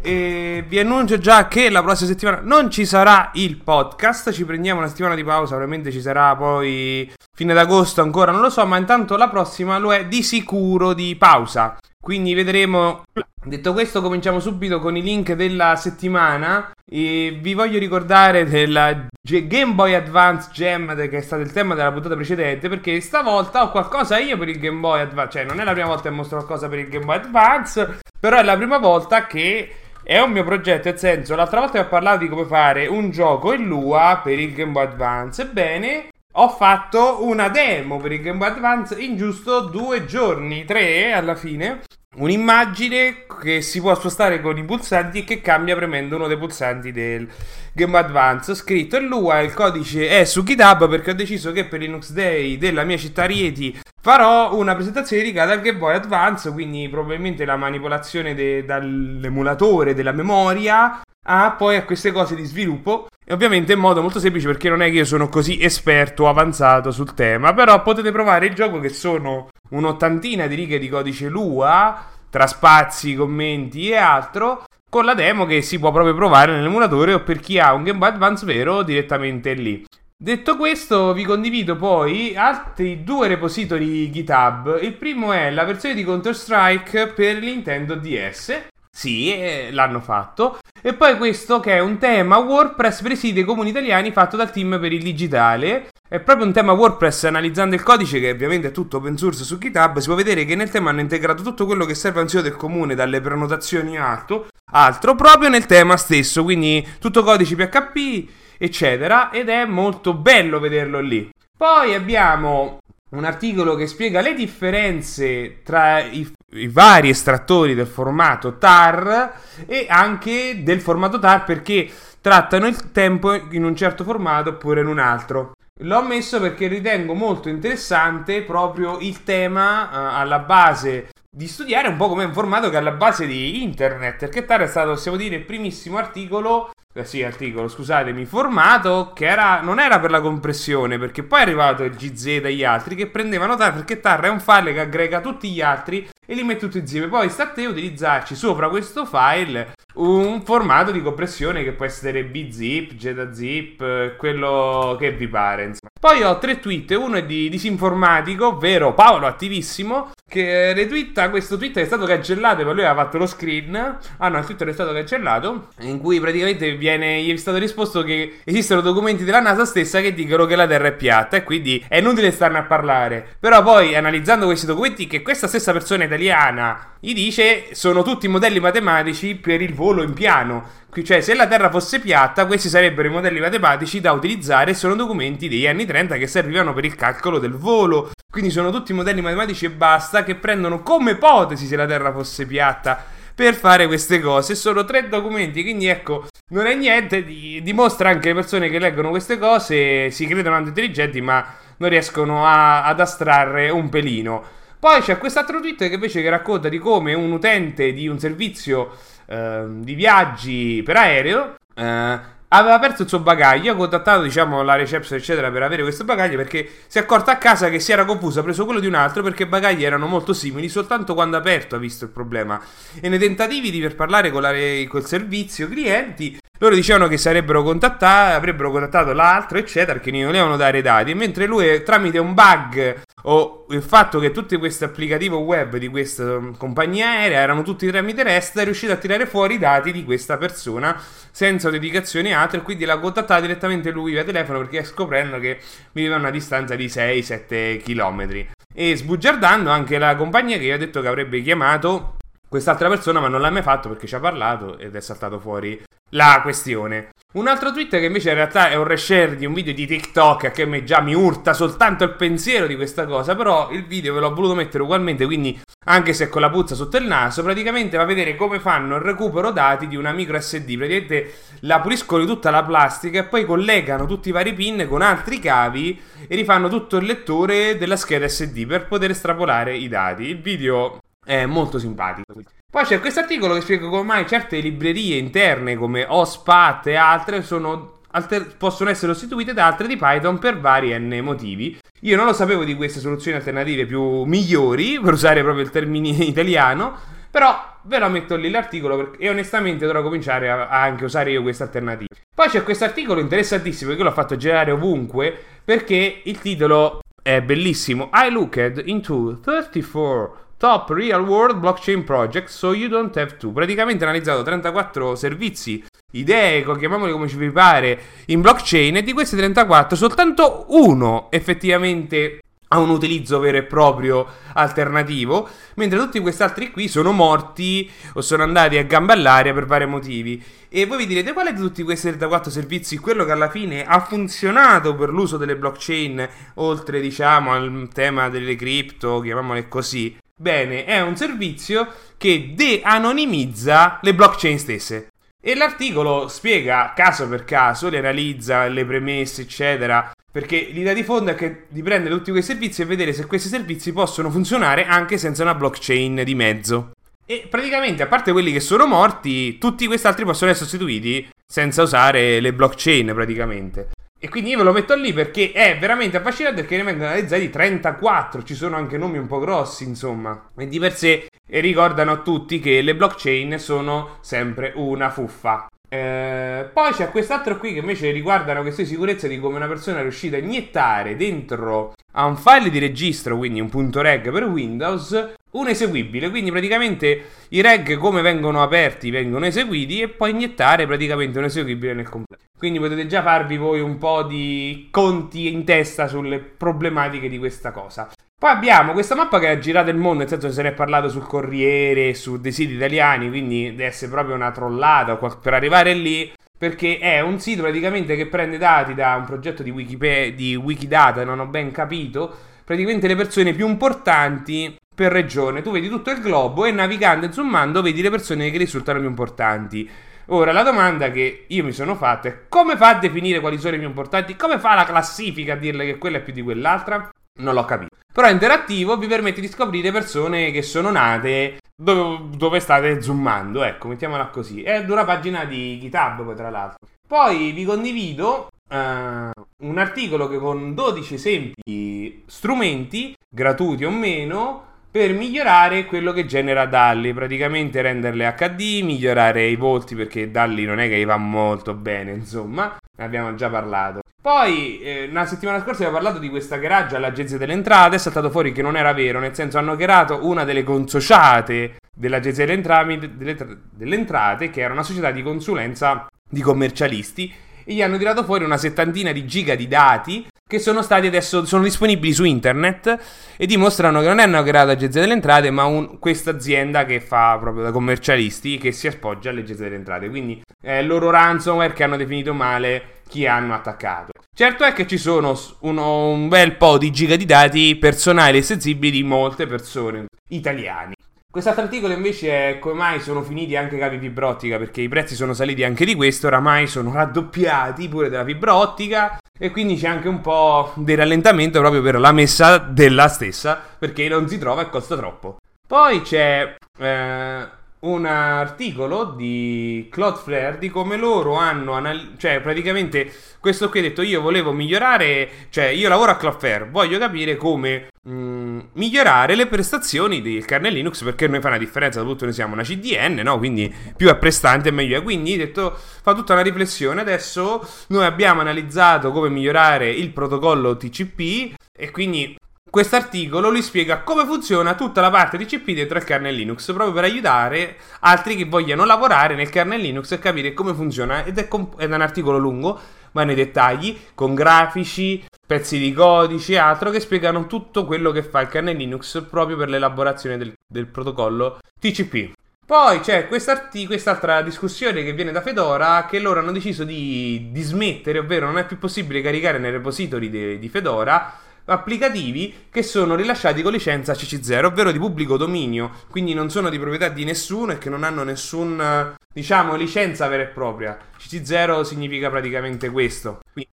e 0.00 0.64
vi 0.66 0.80
annuncio 0.80 1.18
già 1.18 1.46
che 1.46 1.70
la 1.70 1.84
prossima 1.84 2.08
settimana 2.10 2.40
non 2.42 2.68
ci 2.68 2.84
sarà 2.84 3.30
il 3.34 3.58
podcast, 3.58 4.32
ci 4.32 4.44
prendiamo 4.44 4.80
una 4.80 4.88
settimana 4.88 5.14
di 5.14 5.22
pausa, 5.22 5.54
probabilmente 5.54 5.92
ci 5.92 6.00
sarà 6.00 6.34
poi 6.34 7.08
fine 7.32 7.54
d'agosto 7.54 8.02
ancora, 8.02 8.32
non 8.32 8.40
lo 8.40 8.50
so, 8.50 8.66
ma 8.66 8.76
intanto 8.76 9.16
la 9.16 9.28
prossima 9.28 9.78
lo 9.78 9.94
è 9.94 10.06
di 10.06 10.24
sicuro 10.24 10.92
di 10.92 11.14
pausa. 11.14 11.76
Quindi 12.06 12.34
vedremo. 12.34 13.02
Detto 13.42 13.72
questo, 13.72 14.00
cominciamo 14.00 14.38
subito 14.38 14.78
con 14.78 14.96
i 14.96 15.02
link 15.02 15.32
della 15.32 15.74
settimana. 15.74 16.70
E 16.88 17.36
vi 17.42 17.52
voglio 17.52 17.80
ricordare 17.80 18.44
della 18.44 19.08
Game 19.20 19.72
Boy 19.72 19.92
Advance 19.94 20.50
Gem, 20.52 20.94
che 20.94 21.16
è 21.16 21.20
stato 21.20 21.42
il 21.42 21.50
tema 21.50 21.74
della 21.74 21.90
puntata 21.90 22.14
precedente. 22.14 22.68
Perché 22.68 23.00
stavolta 23.00 23.64
ho 23.64 23.72
qualcosa 23.72 24.20
io 24.20 24.38
per 24.38 24.48
il 24.48 24.60
Game 24.60 24.78
Boy 24.78 25.00
Advance. 25.00 25.32
Cioè, 25.32 25.48
non 25.48 25.58
è 25.58 25.64
la 25.64 25.72
prima 25.72 25.88
volta 25.88 26.08
che 26.08 26.14
mostro 26.14 26.36
qualcosa 26.36 26.68
per 26.68 26.78
il 26.78 26.88
Game 26.88 27.06
Boy 27.06 27.16
Advance. 27.16 27.98
Però 28.20 28.38
è 28.38 28.44
la 28.44 28.56
prima 28.56 28.78
volta 28.78 29.26
che 29.26 29.74
è 30.04 30.20
un 30.20 30.30
mio 30.30 30.44
progetto. 30.44 30.88
Nel 30.88 30.98
senso, 31.00 31.34
l'altra 31.34 31.58
volta 31.58 31.80
vi 31.80 31.86
ho 31.86 31.88
parlato 31.88 32.18
di 32.18 32.28
come 32.28 32.44
fare 32.44 32.86
un 32.86 33.10
gioco 33.10 33.52
in 33.52 33.66
Lua 33.66 34.20
per 34.22 34.38
il 34.38 34.54
Game 34.54 34.70
Boy 34.70 34.84
Advance. 34.84 35.42
Ebbene. 35.42 36.10
Ho 36.38 36.50
fatto 36.50 37.24
una 37.24 37.48
demo 37.48 37.96
per 37.96 38.12
il 38.12 38.20
Game 38.20 38.36
Boy 38.36 38.48
Advance 38.48 38.94
in 39.00 39.16
giusto 39.16 39.60
due 39.60 40.04
giorni, 40.04 40.66
tre 40.66 41.12
alla 41.12 41.34
fine. 41.34 41.80
Un'immagine 42.16 43.24
che 43.40 43.62
si 43.62 43.80
può 43.80 43.94
spostare 43.94 44.42
con 44.42 44.58
i 44.58 44.64
pulsanti 44.64 45.20
e 45.20 45.24
che 45.24 45.40
cambia 45.40 45.74
premendo 45.74 46.16
uno 46.16 46.26
dei 46.26 46.36
pulsanti 46.36 46.92
del 46.92 47.26
Game 47.72 47.90
Boy 47.90 48.00
Advance. 48.00 48.50
Ho 48.50 48.54
scritto 48.54 48.98
in 48.98 49.06
Lua, 49.06 49.40
il 49.40 49.54
codice 49.54 50.10
è 50.10 50.26
su 50.26 50.42
GitHub 50.42 50.90
perché 50.90 51.12
ho 51.12 51.14
deciso 51.14 51.52
che 51.52 51.64
per 51.64 51.80
Linux 51.80 52.12
Day 52.12 52.58
della 52.58 52.84
mia 52.84 52.98
città 52.98 53.24
Rieti 53.24 53.74
farò 53.98 54.54
una 54.54 54.74
presentazione 54.74 55.22
dedicata 55.22 55.52
al 55.52 55.62
Game 55.62 55.78
Boy 55.78 55.94
Advance, 55.94 56.52
quindi 56.52 56.86
probabilmente 56.90 57.46
la 57.46 57.56
manipolazione 57.56 58.34
de- 58.34 58.62
dall'emulatore 58.62 59.94
della 59.94 60.12
memoria 60.12 61.00
a 61.26 61.52
poi 61.52 61.76
a 61.76 61.84
queste 61.84 62.12
cose 62.12 62.34
di 62.34 62.44
sviluppo. 62.44 63.08
E 63.24 63.32
ovviamente 63.32 63.72
in 63.72 63.80
modo 63.80 64.02
molto 64.02 64.20
semplice 64.20 64.46
perché 64.46 64.68
non 64.68 64.82
è 64.82 64.90
che 64.90 64.98
io 64.98 65.04
sono 65.04 65.28
così 65.28 65.60
esperto 65.60 66.24
o 66.24 66.28
avanzato 66.28 66.92
sul 66.92 67.12
tema, 67.12 67.52
però 67.52 67.82
potete 67.82 68.12
provare 68.12 68.46
il 68.46 68.54
gioco 68.54 68.78
che 68.78 68.88
sono 68.88 69.48
un'ottantina 69.70 70.46
di 70.46 70.54
righe 70.54 70.78
di 70.78 70.88
codice 70.88 71.28
Lua, 71.28 72.06
tra 72.30 72.46
spazi, 72.46 73.16
commenti 73.16 73.88
e 73.88 73.96
altro, 73.96 74.64
con 74.88 75.04
la 75.04 75.14
demo 75.14 75.44
che 75.44 75.60
si 75.62 75.80
può 75.80 75.90
proprio 75.90 76.14
provare 76.14 76.52
nell'emulatore 76.52 77.14
o 77.14 77.22
per 77.22 77.40
chi 77.40 77.58
ha 77.58 77.72
un 77.72 77.82
Game 77.82 77.98
Boy 77.98 78.10
Advance 78.10 78.46
vero 78.46 78.82
direttamente 78.82 79.52
lì. 79.54 79.84
Detto 80.18 80.56
questo, 80.56 81.12
vi 81.12 81.24
condivido 81.24 81.76
poi 81.76 82.34
altri 82.36 83.02
due 83.02 83.28
repository 83.28 84.08
GitHub. 84.10 84.78
Il 84.80 84.94
primo 84.94 85.32
è 85.32 85.50
la 85.50 85.64
versione 85.64 85.94
di 85.94 86.04
Counter-Strike 86.04 87.08
per 87.08 87.40
Nintendo 87.40 87.96
DS. 87.96 88.68
Sì, 88.96 89.30
eh, 89.30 89.68
l'hanno 89.72 90.00
fatto. 90.00 90.56
E 90.80 90.94
poi 90.94 91.18
questo 91.18 91.60
che 91.60 91.74
è 91.74 91.80
un 91.80 91.98
tema 91.98 92.38
WordPress 92.38 93.02
per 93.02 93.12
i 93.12 93.44
comuni 93.44 93.68
italiani 93.68 94.10
fatto 94.10 94.38
dal 94.38 94.50
team 94.50 94.80
per 94.80 94.90
il 94.90 95.02
digitale. 95.02 95.88
È 96.08 96.18
proprio 96.18 96.46
un 96.46 96.54
tema 96.54 96.72
WordPress 96.72 97.24
analizzando 97.24 97.74
il 97.74 97.82
codice 97.82 98.20
che 98.20 98.30
ovviamente 98.30 98.68
è 98.68 98.72
tutto 98.72 98.96
open 98.96 99.18
source 99.18 99.44
su 99.44 99.58
GitHub. 99.58 99.98
Si 99.98 100.06
può 100.06 100.16
vedere 100.16 100.46
che 100.46 100.54
nel 100.54 100.70
tema 100.70 100.88
hanno 100.88 101.00
integrato 101.00 101.42
tutto 101.42 101.66
quello 101.66 101.84
che 101.84 101.94
serve 101.94 102.20
a 102.20 102.22
un 102.22 102.30
sito 102.30 102.40
del 102.40 102.56
comune, 102.56 102.94
dalle 102.94 103.20
prenotazioni 103.20 103.98
a 103.98 104.10
altro, 104.10 104.46
altro 104.72 105.14
proprio 105.14 105.50
nel 105.50 105.66
tema 105.66 105.98
stesso. 105.98 106.42
Quindi 106.42 106.82
tutto 106.98 107.22
codice 107.22 107.54
PHP, 107.54 108.28
eccetera. 108.56 109.28
Ed 109.28 109.50
è 109.50 109.66
molto 109.66 110.14
bello 110.14 110.58
vederlo 110.58 111.00
lì. 111.00 111.28
Poi 111.54 111.92
abbiamo 111.92 112.78
un 113.16 113.24
articolo 113.24 113.74
che 113.74 113.86
spiega 113.86 114.20
le 114.20 114.34
differenze 114.34 115.62
tra 115.62 116.00
i, 116.00 116.30
i, 116.52 116.68
vari 116.68 117.08
estrattori 117.08 117.74
del 117.74 117.86
formato 117.86 118.58
TAR 118.58 119.32
e 119.66 119.86
anche 119.88 120.62
del 120.62 120.80
formato 120.80 121.18
TAR 121.18 121.44
perché 121.44 121.90
trattano 122.20 122.66
il 122.66 122.92
tempo 122.92 123.34
in 123.34 123.64
un 123.64 123.74
certo 123.74 124.04
formato 124.04 124.50
oppure 124.50 124.82
in 124.82 124.86
un 124.86 124.98
altro. 124.98 125.52
L'ho 125.80 126.02
messo 126.02 126.40
perché 126.40 126.68
ritengo 126.68 127.14
molto 127.14 127.48
interessante 127.48 128.42
proprio 128.42 128.98
il 129.00 129.22
tema 129.24 129.82
uh, 129.82 130.20
alla 130.20 130.38
base 130.38 131.08
di 131.36 131.48
studiare 131.48 131.88
un 131.88 131.98
po' 131.98 132.08
come 132.08 132.24
un 132.24 132.32
formato 132.32 132.70
che 132.70 132.76
è 132.76 132.78
alla 132.78 132.92
base 132.92 133.26
di 133.26 133.62
internet, 133.62 134.20
perché 134.20 134.46
TAR 134.46 134.62
è 134.62 134.66
stato, 134.66 134.92
possiamo 134.92 135.18
dire, 135.18 135.36
il 135.36 135.44
primissimo 135.44 135.98
articolo 135.98 136.70
eh 136.94 137.04
sì, 137.04 137.22
articolo, 137.22 137.68
scusatemi, 137.68 138.24
formato 138.24 139.12
che 139.14 139.26
era, 139.26 139.60
non 139.60 139.78
era 139.78 140.00
per 140.00 140.10
la 140.10 140.22
compressione, 140.22 140.98
perché 140.98 141.22
poi 141.24 141.40
è 141.40 141.42
arrivato 141.42 141.84
il 141.84 141.94
GZ 141.94 142.26
e 142.42 142.54
gli 142.54 142.64
altri 142.64 142.94
che 142.94 143.08
prendevano 143.08 143.54
TAR, 143.54 143.74
perché 143.74 144.00
TAR 144.00 144.22
è 144.22 144.28
un 144.30 144.40
file 144.40 144.72
che 144.72 144.80
aggrega 144.80 145.20
tutti 145.20 145.50
gli 145.50 145.60
altri 145.60 146.08
e 146.24 146.34
li 146.34 146.42
mette 146.42 146.60
tutti 146.60 146.78
insieme. 146.78 147.08
Poi 147.08 147.28
sta 147.28 147.42
a 147.42 147.48
te 147.48 147.66
utilizzarci 147.66 148.34
sopra 148.34 148.70
questo 148.70 149.04
file 149.04 149.74
un 149.96 150.42
formato 150.42 150.90
di 150.90 151.02
compressione 151.02 151.62
che 151.62 151.72
può 151.72 151.84
essere 151.84 152.24
bzip, 152.24 152.94
jetazip, 152.94 154.16
quello 154.16 154.96
che 154.98 155.12
vi 155.12 155.28
pare. 155.28 155.64
Insomma. 155.64 155.90
Poi 156.00 156.22
ho 156.22 156.38
tre 156.38 156.60
tweet, 156.60 156.92
uno 156.92 157.16
è 157.16 157.26
di 157.26 157.50
disinformatico, 157.50 158.48
ovvero 158.48 158.94
Paolo 158.94 159.26
attivissimo, 159.26 160.12
che 160.28 160.72
retweeta 160.74 161.30
questo 161.30 161.56
tweet 161.56 161.74
che 161.74 161.82
è 161.82 161.86
stato 161.86 162.04
cancellato, 162.04 162.64
ma 162.64 162.72
lui 162.72 162.84
aveva 162.84 163.04
fatto 163.04 163.16
lo 163.16 163.26
screen. 163.26 163.98
Ah 164.18 164.28
no, 164.28 164.38
il 164.38 164.44
Twitter 164.44 164.68
è 164.68 164.72
stato 164.72 164.92
cancellato, 164.92 165.68
in 165.80 165.98
cui 166.00 166.20
praticamente 166.20 166.74
viene, 166.74 167.22
gli 167.22 167.32
è 167.32 167.36
stato 167.36 167.58
risposto 167.58 168.02
che 168.02 168.40
esistono 168.44 168.80
documenti 168.80 169.24
della 169.24 169.40
NASA 169.40 169.64
stessa 169.64 170.00
che 170.00 170.12
dicono 170.12 170.44
che 170.44 170.56
la 170.56 170.66
Terra 170.66 170.88
è 170.88 170.94
piatta 170.94 171.36
e 171.36 171.44
quindi 171.44 171.82
è 171.88 171.98
inutile 171.98 172.32
starne 172.32 172.58
a 172.58 172.64
parlare. 172.64 173.36
Però 173.38 173.62
poi 173.62 173.94
analizzando 173.94 174.46
questi 174.46 174.66
documenti 174.66 175.06
che 175.06 175.22
questa 175.22 175.46
stessa 175.46 175.72
persona 175.72 176.04
italiana 176.04 176.94
gli 176.98 177.14
dice 177.14 177.68
sono 177.70 178.02
tutti 178.02 178.26
modelli 178.26 178.58
matematici 178.58 179.36
per 179.36 179.62
il 179.62 179.74
volo 179.74 180.02
in 180.02 180.12
piano. 180.12 180.84
Cioè, 181.02 181.20
se 181.20 181.34
la 181.34 181.46
Terra 181.46 181.70
fosse 181.70 182.00
piatta, 182.00 182.46
questi 182.46 182.70
sarebbero 182.70 183.08
i 183.08 183.10
modelli 183.10 183.38
matematici 183.38 184.00
da 184.00 184.12
utilizzare. 184.12 184.72
Sono 184.72 184.94
documenti 184.94 185.46
degli 185.46 185.66
anni 185.66 185.84
30 185.84 186.16
che 186.16 186.26
servivano 186.26 186.72
per 186.72 186.86
il 186.86 186.94
calcolo 186.94 187.38
del 187.38 187.52
volo. 187.52 188.10
Quindi 188.36 188.52
sono 188.52 188.70
tutti 188.70 188.92
modelli 188.92 189.22
matematici 189.22 189.64
e 189.64 189.70
basta 189.70 190.22
che 190.22 190.34
prendono 190.34 190.82
come 190.82 191.12
ipotesi 191.12 191.64
se 191.64 191.74
la 191.74 191.86
Terra 191.86 192.12
fosse 192.12 192.44
piatta 192.44 193.02
per 193.34 193.54
fare 193.54 193.86
queste 193.86 194.20
cose. 194.20 194.54
Sono 194.54 194.84
tre 194.84 195.08
documenti, 195.08 195.62
quindi 195.62 195.86
ecco, 195.86 196.26
non 196.50 196.66
è 196.66 196.74
niente. 196.74 197.24
Dimostra 197.24 198.10
anche 198.10 198.28
le 198.28 198.34
persone 198.34 198.68
che 198.68 198.78
leggono 198.78 199.08
queste 199.08 199.38
cose, 199.38 200.10
si 200.10 200.26
credono 200.26 200.58
intelligenti, 200.58 201.22
ma 201.22 201.46
non 201.78 201.88
riescono 201.88 202.44
a, 202.44 202.84
ad 202.84 203.00
astrarre 203.00 203.70
un 203.70 203.88
pelino. 203.88 204.44
Poi 204.78 205.00
c'è 205.00 205.16
quest'altro 205.16 205.58
tweet 205.60 205.88
che 205.88 205.94
invece 205.94 206.20
che 206.20 206.28
racconta 206.28 206.68
di 206.68 206.76
come 206.76 207.14
un 207.14 207.32
utente 207.32 207.94
di 207.94 208.06
un 208.06 208.18
servizio 208.18 208.98
eh, 209.24 209.64
di 209.66 209.94
viaggi 209.94 210.82
per 210.84 210.96
aereo 210.98 211.54
eh, 211.74 212.18
aveva 212.48 212.78
perso 212.78 213.02
il 213.02 213.08
suo 213.08 213.20
bagaglio. 213.20 213.72
Ha 213.72 213.76
contattato, 213.76 214.22
diciamo, 214.22 214.62
la 214.62 214.76
reception, 214.76 215.18
eccetera, 215.18 215.50
per 215.50 215.62
avere 215.62 215.82
questo 215.82 216.04
bagaglio 216.04 216.36
perché 216.36 216.68
si 216.86 216.98
è 216.98 217.02
accorta 217.02 217.32
a 217.32 217.38
casa 217.38 217.68
che 217.68 217.80
si 217.80 217.92
era 217.92 218.04
confuso. 218.04 218.40
Ha 218.40 218.42
preso 218.42 218.64
quello 218.64 218.80
di 218.80 218.86
un 218.86 218.94
altro 218.94 219.22
perché 219.22 219.44
i 219.44 219.46
bagagli 219.46 219.84
erano 219.84 220.06
molto 220.06 220.32
simili. 220.32 220.68
Soltanto 220.68 221.14
quando 221.14 221.36
ha 221.36 221.40
aperto 221.40 221.76
ha 221.76 221.78
visto 221.78 222.04
il 222.04 222.10
problema. 222.10 222.60
E 223.00 223.08
nei 223.08 223.18
tentativi 223.18 223.70
di 223.70 223.80
per 223.80 223.94
parlare 223.94 224.30
con, 224.30 224.42
la, 224.42 224.52
col 224.88 225.04
servizio 225.04 225.68
clienti. 225.68 226.38
Loro 226.58 226.74
dicevano 226.74 227.06
che 227.06 227.18
sarebbero 227.18 227.62
contattati, 227.62 228.34
avrebbero 228.34 228.70
contattato 228.70 229.12
l'altro, 229.12 229.58
eccetera, 229.58 229.98
che 229.98 230.10
non 230.10 230.24
volevano 230.24 230.56
dare 230.56 230.78
i 230.78 230.82
dati. 230.82 231.14
Mentre 231.14 231.46
lui, 231.46 231.82
tramite 231.82 232.18
un 232.18 232.32
bug 232.32 233.02
o 233.24 233.66
il 233.70 233.82
fatto 233.82 234.18
che 234.18 234.30
tutti 234.30 234.56
questi 234.56 234.84
applicativi 234.84 235.34
web 235.34 235.76
di 235.76 235.88
questa 235.88 236.40
compagnia 236.56 237.08
aerea 237.08 237.40
erano 237.40 237.62
tutti 237.62 237.86
tramite 237.88 238.22
REST, 238.22 238.60
è 238.60 238.64
riuscito 238.64 238.92
a 238.92 238.96
tirare 238.96 239.26
fuori 239.26 239.54
i 239.54 239.58
dati 239.58 239.92
di 239.92 240.04
questa 240.04 240.38
persona 240.38 240.98
senza 241.30 241.68
dedicazioni 241.68 242.32
altre. 242.32 242.62
Quindi 242.62 242.84
l'ha 242.84 242.98
contattata 242.98 243.40
direttamente 243.40 243.90
lui 243.90 244.12
via 244.12 244.24
telefono 244.24 244.60
perché 244.60 244.84
scoprendo 244.84 245.38
che 245.38 245.58
viveva 245.92 246.16
a 246.16 246.18
una 246.18 246.30
distanza 246.30 246.74
di 246.74 246.86
6-7 246.86 247.82
km. 247.82 248.46
E 248.74 248.96
sbugiardando 248.96 249.70
anche 249.70 249.98
la 249.98 250.16
compagnia 250.16 250.56
che 250.58 250.64
gli 250.64 250.70
ha 250.70 250.78
detto 250.78 251.00
che 251.00 251.08
avrebbe 251.08 251.40
chiamato 251.42 252.15
quest'altra 252.48 252.88
persona, 252.88 253.20
ma 253.20 253.28
non 253.28 253.40
l'ha 253.40 253.50
mai 253.50 253.62
fatto 253.62 253.88
perché 253.88 254.06
ci 254.06 254.14
ha 254.14 254.20
parlato 254.20 254.78
ed 254.78 254.94
è 254.94 255.00
saltato 255.00 255.38
fuori 255.38 255.82
la 256.10 256.40
questione. 256.42 257.08
Un 257.34 257.48
altro 257.48 257.72
tweet 257.72 257.90
che 257.90 258.04
invece 258.04 258.30
in 258.30 258.36
realtà 258.36 258.70
è 258.70 258.76
un 258.76 258.84
reshare 258.84 259.36
di 259.36 259.44
un 259.44 259.52
video 259.52 259.74
di 259.74 259.86
TikTok 259.86 260.52
che 260.52 260.62
a 260.62 260.66
me 260.66 260.84
già 260.84 261.00
mi 261.00 261.14
urta 261.14 261.52
soltanto 261.52 262.04
il 262.04 262.14
pensiero 262.14 262.66
di 262.66 262.76
questa 262.76 263.04
cosa, 263.04 263.34
però 263.34 263.70
il 263.72 263.84
video 263.84 264.14
ve 264.14 264.20
l'ho 264.20 264.32
voluto 264.32 264.54
mettere 264.54 264.84
ugualmente, 264.84 265.26
quindi 265.26 265.60
anche 265.86 266.14
se 266.14 266.28
con 266.28 266.40
la 266.40 266.48
puzza 266.48 266.74
sotto 266.74 266.96
il 266.96 267.06
naso, 267.06 267.42
praticamente 267.42 267.96
va 267.96 268.04
a 268.04 268.06
vedere 268.06 268.36
come 268.36 268.58
fanno 268.58 268.96
il 268.96 269.02
recupero 269.02 269.50
dati 269.50 269.86
di 269.86 269.96
una 269.96 270.12
micro 270.12 270.40
SD, 270.40 270.76
praticamente 270.76 271.34
la 271.60 271.80
puliscono 271.80 272.22
di 272.22 272.28
tutta 272.28 272.50
la 272.50 272.62
plastica 272.62 273.18
e 273.20 273.24
poi 273.24 273.44
collegano 273.44 274.06
tutti 274.06 274.30
i 274.30 274.32
vari 274.32 274.54
pin 274.54 274.86
con 274.88 275.02
altri 275.02 275.38
cavi 275.38 276.00
e 276.26 276.34
rifanno 276.34 276.68
tutto 276.68 276.96
il 276.96 277.04
lettore 277.04 277.76
della 277.76 277.96
scheda 277.96 278.26
SD 278.26 278.66
per 278.66 278.86
poter 278.86 279.10
estrapolare 279.10 279.76
i 279.76 279.88
dati. 279.88 280.24
Il 280.24 280.40
video 280.40 281.00
è 281.26 281.44
molto 281.44 281.78
simpatico. 281.80 282.34
Poi 282.70 282.84
c'è 282.84 283.00
questo 283.00 283.20
articolo 283.20 283.54
che 283.54 283.62
spiega 283.62 283.88
come 283.88 284.04
mai 284.04 284.26
certe 284.28 284.60
librerie 284.60 285.16
interne 285.16 285.76
come 285.76 286.06
OSPAT 286.08 286.86
e 286.86 286.94
altre 286.94 287.42
sono 287.42 287.94
alter- 288.12 288.56
possono 288.56 288.90
essere 288.90 289.12
sostituite 289.12 289.52
da 289.52 289.66
altre 289.66 289.88
di 289.88 289.96
Python 289.96 290.38
per 290.38 290.60
vari 290.60 290.96
n 290.96 291.20
motivi. 291.22 291.76
Io 292.02 292.16
non 292.16 292.26
lo 292.26 292.32
sapevo 292.32 292.62
di 292.62 292.76
queste 292.76 293.00
soluzioni 293.00 293.36
alternative 293.36 293.86
più 293.86 294.22
migliori, 294.22 295.00
per 295.00 295.14
usare 295.14 295.42
proprio 295.42 295.64
il 295.64 295.70
termine 295.70 296.10
italiano, 296.24 296.96
però 297.30 297.74
ve 297.82 297.98
lo 297.98 298.08
metto 298.08 298.36
lì 298.36 298.48
l'articolo 298.48 298.96
perché, 298.96 299.24
e 299.24 299.30
onestamente 299.30 299.84
dovrò 299.84 300.02
cominciare 300.02 300.48
a, 300.48 300.68
a 300.68 300.82
anche 300.82 301.04
usare 301.04 301.32
io 301.32 301.42
questa 301.42 301.64
alternativa. 301.64 302.14
Poi 302.34 302.48
c'è 302.48 302.62
questo 302.62 302.84
articolo 302.84 303.20
interessantissimo 303.20 303.94
che 303.94 304.02
l'ho 304.02 304.12
fatto 304.12 304.36
girare 304.36 304.70
ovunque 304.70 305.36
perché 305.64 306.20
il 306.22 306.38
titolo 306.38 307.00
è 307.22 307.42
bellissimo. 307.42 308.10
I 308.12 308.30
looked 308.30 308.82
into 308.86 309.40
34 309.40 310.45
top 310.56 310.90
real 310.90 311.22
world 311.22 311.58
blockchain 311.58 312.04
projects 312.04 312.56
so 312.56 312.72
you 312.72 312.88
don't 312.88 313.16
have 313.16 313.36
to. 313.36 313.50
Praticamente 313.50 314.04
ha 314.04 314.08
analizzato 314.08 314.42
34 314.42 315.14
servizi, 315.14 315.84
idee, 316.12 316.62
chiamiamoli 316.62 317.12
come 317.12 317.28
ci 317.28 317.36
vi 317.36 317.50
pare, 317.50 317.98
in 318.26 318.40
blockchain 318.40 318.96
e 318.96 319.02
di 319.02 319.12
questi 319.12 319.36
34 319.36 319.96
soltanto 319.96 320.66
uno 320.68 321.28
effettivamente 321.30 322.40
ha 322.68 322.78
un 322.78 322.90
utilizzo 322.90 323.38
vero 323.38 323.58
e 323.58 323.62
proprio 323.62 324.26
alternativo, 324.54 325.48
mentre 325.74 325.98
tutti 325.98 326.18
questi 326.18 326.42
altri 326.42 326.70
qui 326.70 326.88
sono 326.88 327.12
morti 327.12 327.88
o 328.14 328.20
sono 328.20 328.42
andati 328.42 328.76
a 328.76 328.82
gamba 328.82 329.12
all'aria 329.12 329.54
per 329.54 329.66
vari 329.66 329.86
motivi. 329.86 330.42
E 330.68 330.84
voi 330.84 330.98
vi 330.98 331.06
direte 331.06 331.32
quale 331.32 331.52
di 331.52 331.60
tutti 331.60 331.82
questi 331.84 332.08
34 332.08 332.50
servizi 332.50 332.98
quello 332.98 333.24
che 333.24 333.30
alla 333.32 333.50
fine 333.50 333.84
ha 333.84 334.00
funzionato 334.00 334.96
per 334.96 335.10
l'uso 335.10 335.36
delle 335.36 335.56
blockchain, 335.56 336.28
oltre 336.54 337.00
diciamo 337.00 337.52
al 337.52 337.88
tema 337.92 338.28
delle 338.28 338.56
cripto, 338.56 339.20
chiamiamole 339.20 339.68
così. 339.68 340.16
Bene, 340.38 340.84
è 340.84 341.00
un 341.00 341.16
servizio 341.16 341.90
che 342.18 342.52
de-anonimizza 342.54 344.00
le 344.02 344.14
blockchain 344.14 344.58
stesse. 344.58 345.08
E 345.40 345.54
l'articolo 345.54 346.28
spiega 346.28 346.92
caso 346.94 347.26
per 347.26 347.44
caso, 347.44 347.88
le 347.88 347.98
analizza, 347.98 348.66
le 348.66 348.84
premesse, 348.84 349.42
eccetera, 349.42 350.12
perché 350.30 350.68
l'idea 350.72 350.92
di 350.92 351.04
fondo 351.04 351.30
è 351.30 351.34
che 351.34 351.64
di 351.68 351.82
prendere 351.82 352.14
tutti 352.14 352.32
quei 352.32 352.42
servizi 352.42 352.82
e 352.82 352.84
vedere 352.84 353.14
se 353.14 353.24
questi 353.24 353.48
servizi 353.48 353.94
possono 353.94 354.30
funzionare 354.30 354.84
anche 354.84 355.16
senza 355.16 355.42
una 355.42 355.54
blockchain 355.54 356.22
di 356.22 356.34
mezzo. 356.34 356.90
E 357.24 357.46
praticamente, 357.48 358.02
a 358.02 358.06
parte 358.06 358.32
quelli 358.32 358.52
che 358.52 358.60
sono 358.60 358.86
morti, 358.86 359.56
tutti 359.56 359.86
questi 359.86 360.06
altri 360.06 360.26
possono 360.26 360.50
essere 360.50 360.68
sostituiti 360.68 361.26
senza 361.46 361.80
usare 361.80 362.40
le 362.40 362.52
blockchain 362.52 363.14
praticamente. 363.14 363.88
E 364.26 364.28
quindi 364.28 364.50
io 364.50 364.58
ve 364.58 364.64
lo 364.64 364.72
metto 364.72 364.96
lì 364.96 365.12
perché 365.12 365.52
è 365.52 365.78
veramente 365.78 366.16
affascinante 366.16 366.62
perché 366.62 366.76
ne 366.76 366.82
vengono 366.82 367.10
analizzati 367.10 367.48
34, 367.48 368.42
ci 368.42 368.56
sono 368.56 368.74
anche 368.74 368.98
nomi 368.98 369.18
un 369.18 369.28
po' 369.28 369.38
grossi, 369.38 369.84
insomma. 369.84 370.50
E 370.58 370.66
di 370.66 370.80
per 370.80 370.96
sé 370.96 371.28
ricordano 371.46 372.10
a 372.10 372.16
tutti 372.16 372.58
che 372.58 372.82
le 372.82 372.96
blockchain 372.96 373.56
sono 373.60 374.16
sempre 374.22 374.72
una 374.74 375.10
fuffa. 375.10 375.68
Eh, 375.88 376.68
poi 376.72 376.92
c'è 376.92 377.10
quest'altro 377.10 377.58
qui 377.58 377.72
che 377.72 377.78
invece 377.78 378.10
riguarda 378.10 378.52
una 378.52 378.62
questione 378.62 378.88
di 378.88 378.94
sicurezza 378.94 379.28
di 379.28 379.38
come 379.38 379.56
una 379.56 379.68
persona 379.68 379.98
è 379.98 380.02
riuscita 380.02 380.36
a 380.36 380.40
iniettare 380.40 381.16
dentro 381.16 381.94
a 382.12 382.24
un 382.24 382.36
file 382.36 382.70
di 382.70 382.78
registro, 382.78 383.36
quindi 383.36 383.60
un 383.60 383.68
punto 383.68 384.00
reg 384.00 384.30
per 384.30 384.44
Windows, 384.44 385.34
un 385.52 385.68
eseguibile. 385.68 386.30
Quindi 386.30 386.50
praticamente 386.50 387.24
i 387.50 387.60
reg 387.60 387.96
come 387.96 388.22
vengono 388.22 388.62
aperti 388.62 389.10
vengono 389.10 389.46
eseguiti 389.46 390.00
e 390.00 390.08
poi 390.08 390.30
iniettare 390.30 390.86
praticamente 390.86 391.38
un 391.38 391.44
eseguibile 391.44 391.94
nel 391.94 392.08
completo. 392.08 392.44
Quindi 392.58 392.78
potete 392.78 393.06
già 393.06 393.22
farvi 393.22 393.58
voi 393.58 393.80
un 393.80 393.98
po' 393.98 394.22
di 394.22 394.88
conti 394.90 395.52
in 395.52 395.64
testa 395.64 396.08
sulle 396.08 396.38
problematiche 396.38 397.28
di 397.28 397.38
questa 397.38 397.70
cosa. 397.70 398.08
Poi 398.38 398.50
abbiamo 398.50 398.92
questa 398.92 399.14
mappa 399.14 399.38
che 399.38 399.48
ha 399.48 399.58
girato 399.58 399.88
il 399.88 399.96
mondo, 399.96 400.18
nel 400.18 400.28
senso 400.28 400.48
che 400.48 400.52
se 400.52 400.60
ne 400.60 400.68
è 400.68 400.72
parlato 400.74 401.08
sul 401.08 401.26
Corriere, 401.26 402.12
su 402.12 402.38
dei 402.38 402.52
siti 402.52 402.74
italiani, 402.74 403.30
quindi 403.30 403.70
deve 403.70 403.86
essere 403.86 404.10
proprio 404.10 404.34
una 404.34 404.50
trollata 404.50 405.16
per 405.16 405.54
arrivare 405.54 405.94
lì, 405.94 406.30
perché 406.58 406.98
è 406.98 407.20
un 407.20 407.40
sito 407.40 407.62
praticamente 407.62 408.14
che 408.14 408.26
prende 408.26 408.58
dati 408.58 408.92
da 408.92 409.14
un 409.16 409.24
progetto 409.24 409.62
di, 409.62 409.70
Wikipedia, 409.70 410.34
di 410.34 410.54
Wikidata, 410.54 411.24
non 411.24 411.40
ho 411.40 411.46
ben 411.46 411.70
capito, 411.70 412.36
praticamente 412.62 413.08
le 413.08 413.16
persone 413.16 413.54
più 413.54 413.66
importanti 413.66 414.76
per 414.94 415.12
regione. 415.12 415.62
Tu 415.62 415.70
vedi 415.70 415.88
tutto 415.88 416.10
il 416.10 416.20
globo 416.20 416.66
e 416.66 416.72
navigando 416.72 417.24
e 417.24 417.32
zoomando 417.32 417.80
vedi 417.80 418.02
le 418.02 418.10
persone 418.10 418.50
che 418.50 418.58
risultano 418.58 418.98
più 418.98 419.08
importanti. 419.08 419.88
Ora, 420.26 420.52
la 420.52 420.62
domanda 420.62 421.10
che 421.10 421.46
io 421.48 421.64
mi 421.64 421.72
sono 421.72 421.94
fatta 421.94 422.28
è 422.28 422.48
come 422.50 422.76
fa 422.76 422.88
a 422.88 422.98
definire 422.98 423.40
quali 423.40 423.58
sono 423.58 423.76
i 423.76 423.78
più 423.78 423.88
importanti? 423.88 424.36
Come 424.36 424.58
fa 424.58 424.74
la 424.74 424.84
classifica 424.84 425.54
a 425.54 425.56
dirle 425.56 425.86
che 425.86 425.96
quella 425.96 426.18
è 426.18 426.22
più 426.22 426.34
di 426.34 426.42
quell'altra? 426.42 427.08
Non 427.38 427.54
l'ho 427.54 427.64
capito. 427.64 427.95
Però 428.16 428.30
interattivo, 428.30 428.96
vi 428.96 429.08
permette 429.08 429.42
di 429.42 429.46
scoprire 429.46 429.92
persone 429.92 430.50
che 430.50 430.62
sono 430.62 430.90
nate 430.90 431.58
dove, 431.76 432.34
dove 432.34 432.60
state 432.60 433.02
zoomando, 433.02 433.62
ecco, 433.62 433.88
mettiamola 433.88 434.28
così. 434.28 434.62
È 434.62 434.78
una 434.88 435.04
pagina 435.04 435.44
di 435.44 435.78
GitHub, 435.78 436.24
poi 436.24 436.34
tra 436.34 436.48
l'altro. 436.48 436.78
Poi 437.06 437.52
vi 437.52 437.66
condivido 437.66 438.48
uh, 438.70 439.30
un 439.64 439.76
articolo 439.76 440.28
che 440.30 440.38
con 440.38 440.72
12 440.72 441.12
esempi 441.12 442.22
strumenti, 442.24 443.14
gratuiti 443.28 443.84
o 443.84 443.90
meno, 443.90 444.64
per 444.96 445.12
migliorare 445.12 445.84
quello 445.84 446.14
che 446.14 446.24
genera 446.24 446.64
Dalli, 446.64 447.12
praticamente 447.12 447.82
renderle 447.82 448.34
HD, 448.34 448.80
migliorare 448.82 449.44
i 449.44 449.54
volti 449.54 449.94
perché 449.94 450.30
Dalli 450.30 450.64
non 450.64 450.80
è 450.80 450.88
che 450.88 450.96
gli 450.96 451.04
va 451.04 451.18
molto 451.18 451.74
bene, 451.74 452.12
insomma, 452.12 452.78
ne 452.96 453.04
abbiamo 453.04 453.34
già 453.34 453.50
parlato. 453.50 454.00
Poi, 454.22 454.80
eh, 454.80 455.06
una 455.10 455.26
settimana 455.26 455.58
scorsa 455.58 455.82
abbiamo 455.84 455.98
parlato 455.98 456.18
di 456.18 456.30
questa 456.30 456.56
garage 456.56 456.96
all'agenzia 456.96 457.36
delle 457.36 457.52
entrate, 457.52 457.96
è 457.96 457.98
saltato 457.98 458.30
fuori 458.30 458.52
che 458.52 458.62
non 458.62 458.74
era 458.74 458.94
vero, 458.94 459.20
nel 459.20 459.34
senso 459.34 459.58
hanno 459.58 459.76
creato 459.76 460.26
una 460.26 460.44
delle 460.44 460.64
consociate 460.64 461.76
dell'agenzia 461.94 462.46
delle, 462.46 462.56
entrate, 462.56 463.16
delle, 463.16 463.36
delle 463.72 463.96
entrate, 463.96 464.48
che 464.48 464.62
era 464.62 464.72
una 464.72 464.82
società 464.82 465.10
di 465.10 465.22
consulenza 465.22 466.06
di 466.26 466.40
commercialisti, 466.40 467.30
e 467.64 467.74
gli 467.74 467.82
hanno 467.82 467.98
tirato 467.98 468.24
fuori 468.24 468.44
una 468.44 468.56
settantina 468.56 469.12
di 469.12 469.26
giga 469.26 469.54
di 469.54 469.68
dati 469.68 470.26
che 470.48 470.60
sono 470.60 470.80
stati 470.80 471.08
adesso 471.08 471.44
sono 471.44 471.64
disponibili 471.64 472.12
su 472.12 472.22
internet 472.22 472.98
e 473.36 473.46
dimostrano 473.46 474.00
che 474.00 474.06
non 474.06 474.20
è 474.20 474.24
una 474.24 474.44
creata 474.44 474.70
agenzia 474.70 475.00
delle 475.00 475.14
entrate 475.14 475.50
ma 475.50 475.66
questa 475.98 476.30
azienda 476.30 476.84
che 476.84 477.00
fa 477.00 477.36
proprio 477.40 477.64
da 477.64 477.72
commercialisti 477.72 478.56
che 478.56 478.70
si 478.70 478.86
appoggia 478.86 479.30
all'agenzia 479.30 479.64
delle 479.64 479.76
entrate. 479.76 480.08
Quindi 480.08 480.40
è 480.62 480.74
il 480.74 480.86
loro 480.86 481.10
ransomware 481.10 481.72
che 481.72 481.82
hanno 481.82 481.96
definito 481.96 482.32
male 482.32 483.00
chi 483.08 483.26
hanno 483.26 483.54
attaccato. 483.54 484.12
Certo 484.32 484.62
è 484.62 484.72
che 484.72 484.86
ci 484.86 484.98
sono 484.98 485.36
uno, 485.60 486.10
un 486.10 486.28
bel 486.28 486.54
po' 486.54 486.78
di 486.78 486.92
giga 486.92 487.16
di 487.16 487.24
dati 487.24 487.74
personali 487.74 488.38
e 488.38 488.42
sensibili 488.42 488.98
di 488.98 489.02
molte 489.02 489.48
persone 489.48 490.06
italiani 490.28 490.94
Quest'altro 491.36 491.64
articolo 491.64 491.92
invece 491.92 492.48
è 492.48 492.58
come 492.58 492.76
mai 492.76 493.00
sono 493.00 493.22
finiti 493.22 493.56
anche 493.56 493.76
i 493.76 493.78
cavi 493.78 493.98
fibra 493.98 494.28
ottica, 494.28 494.56
perché 494.56 494.80
i 494.80 494.88
prezzi 494.88 495.14
sono 495.14 495.34
saliti 495.34 495.64
anche 495.64 495.84
di 495.84 495.94
questo, 495.94 496.28
oramai 496.28 496.66
sono 496.66 496.94
raddoppiati 496.94 497.88
pure 497.88 498.08
della 498.08 498.24
fibra 498.24 498.54
ottica 498.54 499.18
e 499.38 499.50
quindi 499.50 499.76
c'è 499.76 499.88
anche 499.88 500.08
un 500.08 500.20
po' 500.20 500.72
di 500.76 500.94
rallentamento 500.94 501.60
proprio 501.60 501.82
per 501.82 501.98
la 501.98 502.12
messa 502.12 502.58
della 502.58 503.08
stessa, 503.08 503.60
perché 503.78 504.08
non 504.08 504.28
si 504.28 504.38
trova 504.38 504.62
e 504.62 504.70
costa 504.70 504.96
troppo. 504.96 505.36
Poi 505.66 506.02
c'è 506.02 506.56
eh, 506.78 507.48
un 507.80 508.06
articolo 508.06 509.04
di 509.04 509.88
Cloudflare 509.90 510.58
di 510.58 510.70
come 510.70 510.96
loro 510.96 511.34
hanno 511.34 511.72
analizzato, 511.72 512.18
cioè 512.18 512.40
praticamente 512.40 513.12
questo 513.40 513.68
qui 513.68 513.80
ha 513.80 513.82
detto 513.82 514.02
io 514.02 514.20
volevo 514.20 514.52
migliorare, 514.52 515.28
cioè 515.50 515.66
io 515.66 515.88
lavoro 515.88 516.12
a 516.12 516.16
Cloudflare, 516.16 516.68
voglio 516.70 516.98
capire 516.98 517.36
come 517.36 517.88
mh, 518.06 518.12
mm, 518.12 518.60
migliorare 518.74 519.34
le 519.34 519.46
prestazioni 519.46 520.22
del 520.22 520.44
kernel 520.44 520.72
Linux 520.72 521.02
perché 521.02 521.26
noi 521.28 521.40
fa 521.40 521.48
una 521.48 521.58
differenza, 521.58 521.98
soprattutto 521.98 522.24
noi 522.24 522.34
siamo 522.34 522.54
una 522.54 522.62
CDN, 522.62 523.20
no? 523.22 523.38
Quindi 523.38 523.72
più 523.96 524.08
è 524.08 524.16
prestante 524.16 524.70
meglio 524.70 524.98
è. 524.98 525.02
Quindi 525.02 525.36
detto 525.36 525.76
fa 526.02 526.14
tutta 526.14 526.32
una 526.32 526.42
riflessione, 526.42 527.00
adesso 527.00 527.66
noi 527.88 528.04
abbiamo 528.04 528.40
analizzato 528.40 529.10
come 529.10 529.28
migliorare 529.28 529.90
il 529.90 530.10
protocollo 530.10 530.76
TCP 530.76 531.54
e 531.76 531.90
quindi 531.90 532.36
questo 532.68 532.96
articolo 532.96 533.48
lui 533.48 533.62
spiega 533.62 534.02
come 534.02 534.26
funziona 534.26 534.74
tutta 534.74 535.00
la 535.00 535.08
parte 535.08 535.38
di 535.38 535.46
CP 535.46 535.70
dentro 535.70 535.96
il 535.96 536.04
kernel 536.04 536.34
Linux, 536.34 536.66
proprio 536.72 536.92
per 536.92 537.04
aiutare 537.04 537.76
altri 538.00 538.36
che 538.36 538.44
vogliano 538.44 538.84
lavorare 538.84 539.34
nel 539.34 539.48
kernel 539.48 539.80
Linux 539.80 540.12
e 540.12 540.18
capire 540.18 540.52
come 540.52 540.74
funziona. 540.74 541.24
Ed 541.24 541.38
è, 541.38 541.48
comp- 541.48 541.78
è 541.78 541.86
un 541.86 542.02
articolo 542.02 542.36
lungo, 542.36 542.78
ma 543.16 543.24
nei 543.24 543.34
dettagli, 543.34 543.98
con 544.14 544.34
grafici, 544.34 545.24
pezzi 545.46 545.78
di 545.78 545.94
codici 545.94 546.52
e 546.52 546.58
altro 546.58 546.90
che 546.90 547.00
spiegano 547.00 547.46
tutto 547.46 547.86
quello 547.86 548.10
che 548.10 548.22
fa 548.22 548.42
il 548.42 548.48
kernel 548.48 548.76
Linux 548.76 549.24
proprio 549.30 549.56
per 549.56 549.70
l'elaborazione 549.70 550.36
del, 550.36 550.52
del 550.68 550.86
protocollo 550.86 551.58
TCP. 551.80 552.32
Poi 552.66 553.00
c'è 553.00 553.26
quest'altra 553.26 554.42
discussione 554.42 555.02
che 555.02 555.14
viene 555.14 555.32
da 555.32 555.40
Fedora 555.40 556.04
che 556.04 556.18
loro 556.18 556.40
hanno 556.40 556.52
deciso 556.52 556.84
di, 556.84 557.48
di 557.50 557.62
smettere, 557.62 558.18
ovvero 558.18 558.46
non 558.46 558.58
è 558.58 558.66
più 558.66 558.76
possibile 558.76 559.22
caricare 559.22 559.58
nei 559.58 559.70
repository 559.70 560.28
de, 560.28 560.58
di 560.58 560.68
Fedora 560.68 561.32
applicativi 561.66 562.66
che 562.70 562.82
sono 562.82 563.14
rilasciati 563.14 563.62
con 563.62 563.72
licenza 563.72 564.12
CC0, 564.12 564.64
ovvero 564.64 564.92
di 564.92 564.98
pubblico 564.98 565.36
dominio, 565.36 565.90
quindi 566.08 566.34
non 566.34 566.50
sono 566.50 566.68
di 566.70 566.78
proprietà 566.78 567.08
di 567.08 567.24
nessuno 567.24 567.72
e 567.72 567.78
che 567.78 567.90
non 567.90 568.04
hanno 568.04 568.22
nessun, 568.22 569.14
diciamo, 569.32 569.74
licenza 569.74 570.26
vera 570.28 570.44
e 570.44 570.46
propria. 570.46 570.98
CC0 571.18 571.82
significa 571.82 572.30
praticamente 572.30 572.90
questo. 572.90 573.40
Quindi, 573.52 573.70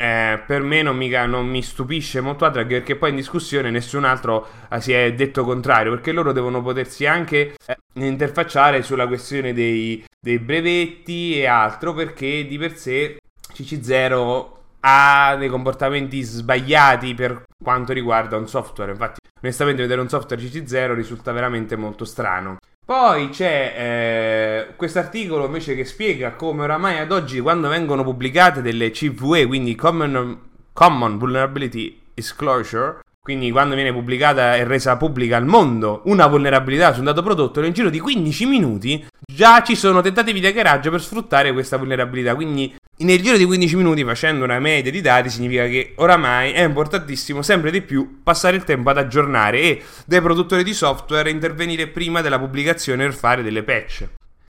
eh, 0.00 0.40
per 0.46 0.62
me 0.62 0.80
non, 0.82 0.96
mica, 0.96 1.26
non, 1.26 1.48
mi 1.48 1.60
stupisce 1.60 2.20
molto 2.20 2.44
altro 2.44 2.64
perché 2.64 2.94
poi 2.94 3.10
in 3.10 3.16
discussione 3.16 3.68
nessun 3.70 4.04
altro 4.04 4.46
eh, 4.70 4.80
si 4.80 4.92
è 4.92 5.12
detto 5.12 5.42
contrario 5.42 5.90
perché 5.90 6.12
loro 6.12 6.30
devono 6.30 6.62
potersi 6.62 7.04
anche 7.04 7.56
eh, 7.66 7.76
interfacciare 7.94 8.82
sulla 8.82 9.08
questione 9.08 9.52
dei, 9.52 10.04
dei 10.20 10.38
brevetti 10.38 11.40
e 11.40 11.46
altro 11.46 11.94
perché 11.94 12.46
di 12.46 12.56
per 12.58 12.76
sé 12.76 13.18
CC0 13.52 14.57
ha 14.80 15.36
dei 15.36 15.48
comportamenti 15.48 16.22
sbagliati 16.22 17.14
per 17.14 17.44
quanto 17.62 17.92
riguarda 17.92 18.36
un 18.36 18.48
software. 18.48 18.92
Infatti, 18.92 19.20
onestamente, 19.40 19.82
vedere 19.82 20.00
un 20.00 20.08
software 20.08 20.42
CC0 20.42 20.94
risulta 20.94 21.32
veramente 21.32 21.76
molto 21.76 22.04
strano. 22.04 22.58
Poi 22.88 23.28
c'è 23.28 23.74
eh, 23.76 24.74
questo 24.76 24.98
articolo 24.98 25.44
invece 25.44 25.74
che 25.74 25.84
spiega 25.84 26.32
come 26.32 26.62
oramai 26.62 26.98
ad 26.98 27.12
oggi, 27.12 27.38
quando 27.38 27.68
vengono 27.68 28.02
pubblicate 28.02 28.62
delle 28.62 28.90
CVE, 28.90 29.46
quindi 29.46 29.74
Common, 29.74 30.40
Common 30.72 31.18
Vulnerability 31.18 32.00
Disclosure, 32.14 33.00
quindi 33.20 33.50
quando 33.50 33.74
viene 33.74 33.92
pubblicata 33.92 34.56
e 34.56 34.64
resa 34.64 34.96
pubblica 34.96 35.36
al 35.36 35.44
mondo 35.44 36.00
una 36.06 36.26
vulnerabilità 36.26 36.94
su 36.94 37.00
un 37.00 37.04
dato 37.04 37.22
prodotto, 37.22 37.60
nel 37.60 37.74
giro 37.74 37.90
di 37.90 38.00
15 38.00 38.46
minuti 38.46 39.06
già 39.20 39.62
ci 39.62 39.76
sono 39.76 40.00
tentativi 40.00 40.40
di 40.40 40.46
hackeraggio 40.46 40.90
per 40.90 41.02
sfruttare 41.02 41.52
questa 41.52 41.76
vulnerabilità. 41.76 42.34
Quindi 42.34 42.74
nel 43.04 43.22
giro 43.22 43.36
di 43.36 43.44
15 43.44 43.76
minuti, 43.76 44.04
facendo 44.04 44.44
una 44.44 44.58
media 44.58 44.90
di 44.90 45.00
dati, 45.00 45.30
significa 45.30 45.66
che 45.66 45.92
oramai 45.96 46.52
è 46.52 46.62
importantissimo 46.62 47.42
sempre 47.42 47.70
di 47.70 47.80
più 47.80 48.20
passare 48.22 48.56
il 48.56 48.64
tempo 48.64 48.90
ad 48.90 48.98
aggiornare 48.98 49.60
e 49.60 49.82
dai 50.04 50.20
produttori 50.20 50.64
di 50.64 50.72
software 50.72 51.30
intervenire 51.30 51.86
prima 51.86 52.22
della 52.22 52.38
pubblicazione 52.38 53.04
per 53.04 53.14
fare 53.14 53.42
delle 53.42 53.62
patch. 53.62 54.08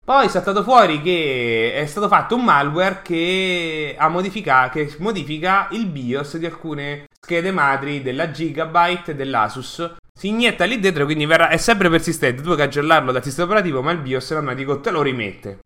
Poi 0.05 0.27
è 0.27 0.29
stato 0.29 0.63
fuori 0.63 1.01
che 1.01 1.73
è 1.75 1.87
stato 1.87 2.09
fatto 2.09 2.35
un 2.35 2.45
malware 2.45 3.01
che, 3.03 3.97
che 3.97 4.97
modifica 4.99 5.69
il 5.71 5.87
BIOS 5.87 6.37
di 6.37 6.45
alcune 6.45 7.07
schede 7.19 7.51
madri 7.51 8.03
della 8.03 8.31
Gigabyte 8.31 9.13
e 9.13 9.15
dell'Asus. 9.15 9.95
Si 10.13 10.29
inietta 10.29 10.67
lì 10.67 10.79
dentro, 10.79 11.07
quindi 11.07 11.25
verrà, 11.25 11.49
è 11.49 11.57
sempre 11.57 11.89
persistente. 11.89 12.43
Tu 12.43 12.49
puoi 12.49 12.59
cancellarlo 12.59 13.13
dal 13.13 13.23
sistema 13.23 13.47
operativo, 13.47 13.81
ma 13.81 13.93
il 13.93 13.99
BIOS 13.99 14.33
automatico 14.33 14.81
te 14.81 14.91
lo 14.91 15.01
rimette. 15.01 15.59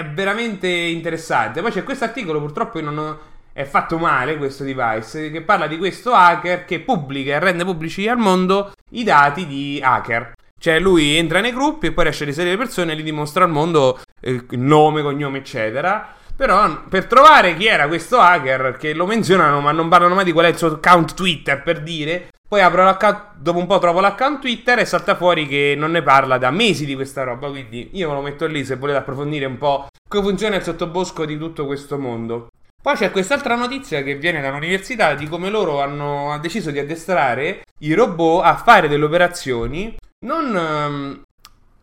È 0.00 0.04
veramente 0.06 0.66
interessante. 0.66 1.60
Poi 1.60 1.70
c'è 1.70 1.84
questo 1.84 2.04
articolo, 2.04 2.40
purtroppo 2.40 2.80
non 2.80 2.96
ho, 2.96 3.18
è 3.52 3.64
fatto 3.64 3.98
male 3.98 4.38
questo 4.38 4.64
device, 4.64 5.30
che 5.30 5.42
parla 5.42 5.66
di 5.66 5.76
questo 5.76 6.14
hacker 6.14 6.64
che 6.64 6.80
pubblica 6.80 7.34
e 7.34 7.38
rende 7.38 7.66
pubblici 7.66 8.08
al 8.08 8.16
mondo 8.16 8.72
i 8.92 9.04
dati 9.04 9.46
di 9.46 9.78
hacker. 9.84 10.32
Cioè 10.58 10.78
lui 10.78 11.16
entra 11.16 11.42
nei 11.42 11.52
gruppi 11.52 11.88
e 11.88 11.92
poi 11.92 12.04
riesce 12.04 12.22
a 12.22 12.26
risalire 12.28 12.54
le 12.54 12.62
persone 12.62 12.92
e 12.92 12.96
gli 12.96 13.02
dimostra 13.02 13.44
al 13.44 13.50
mondo 13.50 14.00
eh, 14.22 14.42
nome, 14.52 15.02
cognome, 15.02 15.36
eccetera. 15.36 16.14
Però 16.34 16.84
per 16.88 17.04
trovare 17.04 17.54
chi 17.54 17.66
era 17.66 17.86
questo 17.86 18.18
hacker, 18.18 18.78
che 18.78 18.94
lo 18.94 19.04
menzionano 19.04 19.60
ma 19.60 19.70
non 19.70 19.90
parlano 19.90 20.14
mai 20.14 20.24
di 20.24 20.32
qual 20.32 20.46
è 20.46 20.48
il 20.48 20.56
suo 20.56 20.68
account 20.68 21.12
Twitter 21.12 21.62
per 21.62 21.82
dire, 21.82 22.30
poi 22.50 22.62
apro 22.62 22.82
l'account, 22.82 23.36
dopo 23.36 23.60
un 23.60 23.66
po' 23.68 23.78
trovo 23.78 24.00
l'account 24.00 24.40
Twitter 24.40 24.80
e 24.80 24.84
salta 24.84 25.14
fuori 25.14 25.46
che 25.46 25.74
non 25.78 25.92
ne 25.92 26.02
parla 26.02 26.36
da 26.36 26.50
mesi 26.50 26.84
di 26.84 26.96
questa 26.96 27.22
roba, 27.22 27.48
quindi 27.48 27.90
io 27.92 28.08
me 28.08 28.14
lo 28.16 28.22
metto 28.22 28.44
lì 28.46 28.64
se 28.64 28.74
volete 28.74 28.98
approfondire 28.98 29.44
un 29.44 29.56
po' 29.56 29.86
come 30.08 30.24
funziona 30.24 30.56
il 30.56 30.64
sottobosco 30.64 31.24
di 31.24 31.38
tutto 31.38 31.64
questo 31.64 31.96
mondo. 31.96 32.48
Poi 32.82 32.96
c'è 32.96 33.12
quest'altra 33.12 33.54
notizia 33.54 34.02
che 34.02 34.16
viene 34.16 34.40
dall'università 34.40 35.14
di 35.14 35.28
come 35.28 35.48
loro 35.48 35.80
hanno 35.80 36.36
deciso 36.40 36.72
di 36.72 36.80
addestrare 36.80 37.62
i 37.78 37.92
robot 37.94 38.44
a 38.44 38.56
fare 38.56 38.88
delle 38.88 39.04
operazioni 39.04 39.94
non 40.26 40.52
um, 40.52 41.22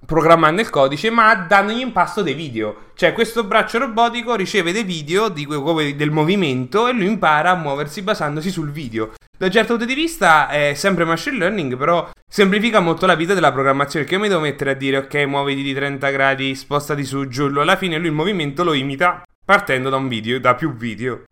programmando 0.08 0.62
il 0.62 0.70
codice, 0.70 1.10
ma 1.10 1.36
dandogli 1.36 1.82
in 1.82 1.92
pasto 1.92 2.22
dei 2.22 2.34
video. 2.34 2.86
Cioè, 2.96 3.12
questo 3.12 3.44
braccio 3.44 3.78
robotico 3.78 4.36
riceve 4.36 4.72
dei 4.72 4.84
video 4.84 5.28
di, 5.28 5.46
del 5.96 6.12
movimento 6.12 6.88
e 6.88 6.94
lui 6.94 7.08
impara 7.08 7.52
a 7.52 7.56
muoversi 7.56 8.02
basandosi 8.02 8.50
sul 8.50 8.72
video. 8.72 9.12
Da 9.38 9.48
un 9.48 9.52
certo 9.52 9.76
punto 9.76 9.86
di 9.86 9.94
vista 9.94 10.48
è 10.48 10.74
sempre 10.76 11.04
machine 11.04 11.38
learning, 11.38 11.76
però 11.76 12.10
semplifica 12.26 12.80
molto 12.80 13.06
la 13.06 13.16
vita 13.16 13.34
della 13.34 13.52
programmazione. 13.52 14.06
Che 14.06 14.14
io 14.14 14.22
mi 14.22 14.30
devo 14.30 14.40
mettere 14.40 14.72
a 14.72 14.76
dire, 14.76 14.98
ok, 14.98 15.14
muoviti 15.26 15.62
di 15.62 15.74
30 15.74 16.10
gradi, 16.10 16.56
spostati 16.56 17.04
su, 17.04 17.28
giù. 17.28 17.46
Alla 17.58 17.76
fine 17.76 17.98
lui 17.98 18.08
il 18.08 18.14
movimento 18.14 18.64
lo 18.64 18.74
imita 18.74 19.24
partendo 19.46 19.90
da 19.90 19.98
un 19.98 20.08
video, 20.08 20.40
da 20.40 20.56
più 20.56 20.74
video. 20.74 21.24